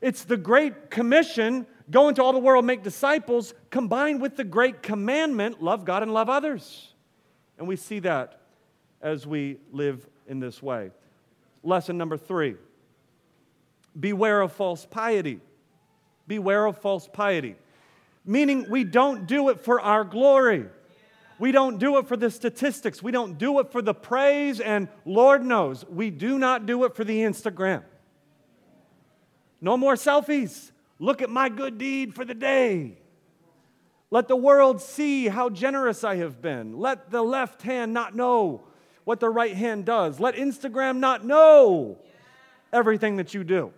[0.00, 4.82] It's the Great Commission go into all the world, make disciples, combined with the Great
[4.82, 6.92] Commandment love God and love others.
[7.58, 8.40] And we see that
[9.00, 10.90] as we live in this way.
[11.62, 12.56] Lesson number three
[13.98, 15.40] beware of false piety.
[16.26, 17.56] Beware of false piety.
[18.24, 20.66] Meaning, we don't do it for our glory.
[21.42, 23.02] We don't do it for the statistics.
[23.02, 24.60] We don't do it for the praise.
[24.60, 27.82] And Lord knows, we do not do it for the Instagram.
[29.60, 30.70] No more selfies.
[31.00, 32.96] Look at my good deed for the day.
[34.12, 36.78] Let the world see how generous I have been.
[36.78, 38.62] Let the left hand not know
[39.02, 40.20] what the right hand does.
[40.20, 41.98] Let Instagram not know
[42.72, 43.72] everything that you do.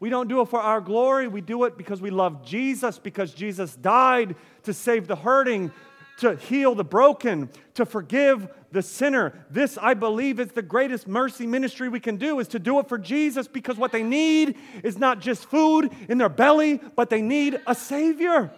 [0.00, 1.28] We don't do it for our glory.
[1.28, 5.70] We do it because we love Jesus, because Jesus died to save the hurting,
[6.18, 9.32] to heal the broken, to forgive the sinner.
[9.50, 12.88] This, I believe, is the greatest mercy ministry we can do, is to do it
[12.88, 17.22] for Jesus because what they need is not just food in their belly, but they
[17.22, 18.50] need a Savior.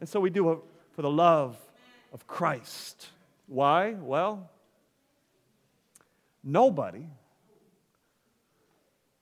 [0.00, 0.58] And so we do it
[0.92, 1.56] for the love
[2.12, 3.08] of Christ.
[3.46, 3.92] Why?
[3.92, 4.50] Well,
[6.42, 7.06] nobody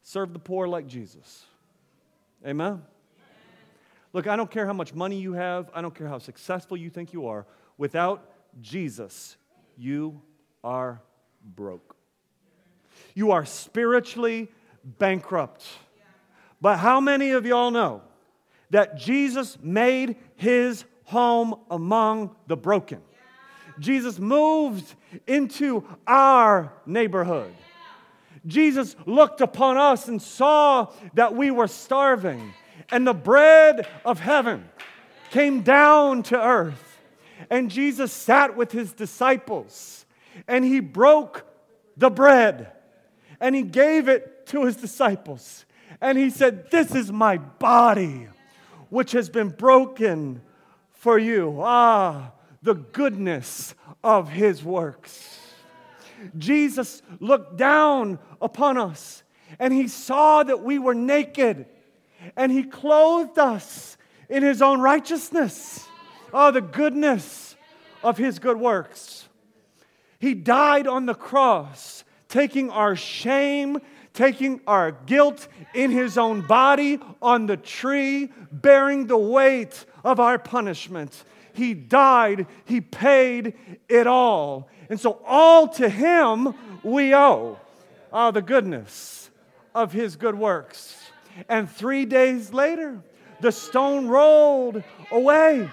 [0.03, 1.44] served the poor like Jesus.
[2.46, 2.82] Amen?
[4.12, 6.90] Look, I don't care how much money you have, I don't care how successful you
[6.90, 7.46] think you are.
[7.78, 8.28] Without
[8.61, 9.36] Jesus,
[9.76, 10.20] you
[10.64, 11.00] are
[11.44, 11.96] broke.
[13.14, 14.48] You are spiritually
[14.84, 15.64] bankrupt.
[16.61, 18.02] But how many of y'all know
[18.70, 23.00] that Jesus made his home among the broken?
[23.78, 24.94] Jesus moved
[25.26, 27.54] into our neighborhood.
[28.46, 32.52] Jesus looked upon us and saw that we were starving
[32.90, 34.68] and the bread of heaven
[35.30, 36.98] came down to earth.
[37.48, 40.04] And Jesus sat with his disciples
[40.46, 41.46] and he broke
[41.96, 42.72] the bread
[43.40, 45.64] and he gave it to his disciples.
[46.00, 48.28] And he said, This is my body,
[48.90, 50.42] which has been broken
[50.92, 51.60] for you.
[51.62, 53.74] Ah, the goodness
[54.04, 55.38] of his works.
[56.36, 59.22] Jesus looked down upon us
[59.58, 61.66] and he saw that we were naked
[62.36, 63.96] and he clothed us
[64.28, 65.86] in his own righteousness.
[66.32, 67.56] Oh, the goodness
[68.02, 69.28] of his good works.
[70.18, 73.78] He died on the cross, taking our shame,
[74.12, 80.38] taking our guilt in his own body on the tree, bearing the weight of our
[80.38, 81.24] punishment.
[81.52, 83.54] He died, He paid
[83.88, 84.68] it all.
[84.88, 87.58] And so, all to Him we owe
[88.12, 89.30] oh, the goodness
[89.74, 90.99] of His good works.
[91.49, 93.03] And three days later,
[93.41, 95.68] the stone rolled away,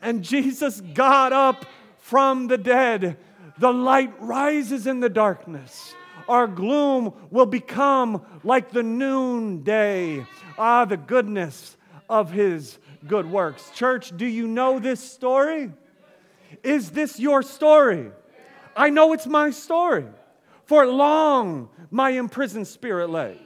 [0.00, 1.66] and Jesus got up
[1.98, 3.18] from the dead.
[3.58, 5.94] The light rises in the darkness.
[6.28, 10.26] our gloom will become like the noonday.
[10.58, 11.76] Ah, the goodness
[12.08, 13.70] of his good works.
[13.70, 15.72] Church, do you know this story?
[16.62, 18.10] Is this your story?
[18.76, 20.06] I know it's my story.
[20.64, 23.38] For long my imprisoned spirit lay,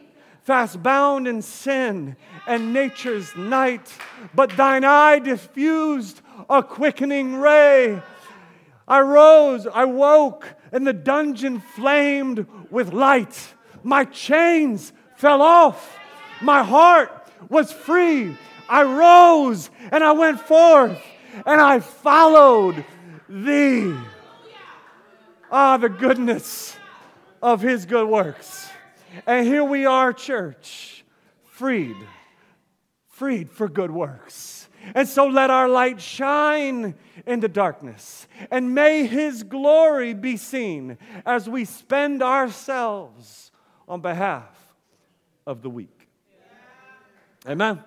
[0.43, 2.17] fast bound in sin
[2.47, 3.93] and nature's night,
[4.35, 8.01] but thine eye diffused a quickening ray.
[8.89, 13.55] I rose, I woke, and the dungeon flamed with light.
[13.83, 15.99] My chains fell off,
[16.41, 17.13] my heart
[17.49, 18.37] was free.
[18.69, 21.01] I rose and I went forth
[21.45, 22.85] and I followed
[23.29, 23.95] thee.
[25.51, 26.77] Ah, the goodness
[27.43, 28.69] of his good works.
[29.27, 31.05] And here we are, church,
[31.45, 31.97] freed,
[33.09, 34.69] freed for good works.
[34.95, 36.95] And so let our light shine
[37.27, 40.97] in the darkness, and may his glory be seen
[41.27, 43.53] as we spend ourselves
[43.87, 44.57] on behalf
[45.47, 46.09] of the weak.
[47.45, 47.53] Amen.
[47.77, 47.85] Amen.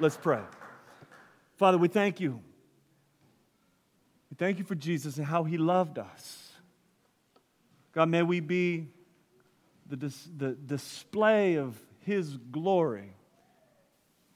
[0.00, 0.40] Let's pray.
[1.56, 2.40] Father, we thank you.
[4.30, 6.52] We thank you for Jesus and how he loved us.
[7.92, 8.88] God, may we be
[9.88, 13.12] the, dis- the display of His glory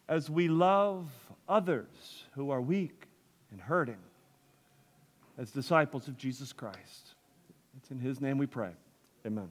[0.09, 1.11] as we love
[1.49, 3.07] others who are weak
[3.51, 3.99] and hurting
[5.39, 7.15] as disciples of Jesus Christ.
[7.77, 8.71] It's in His name we pray.
[9.27, 9.49] Amen.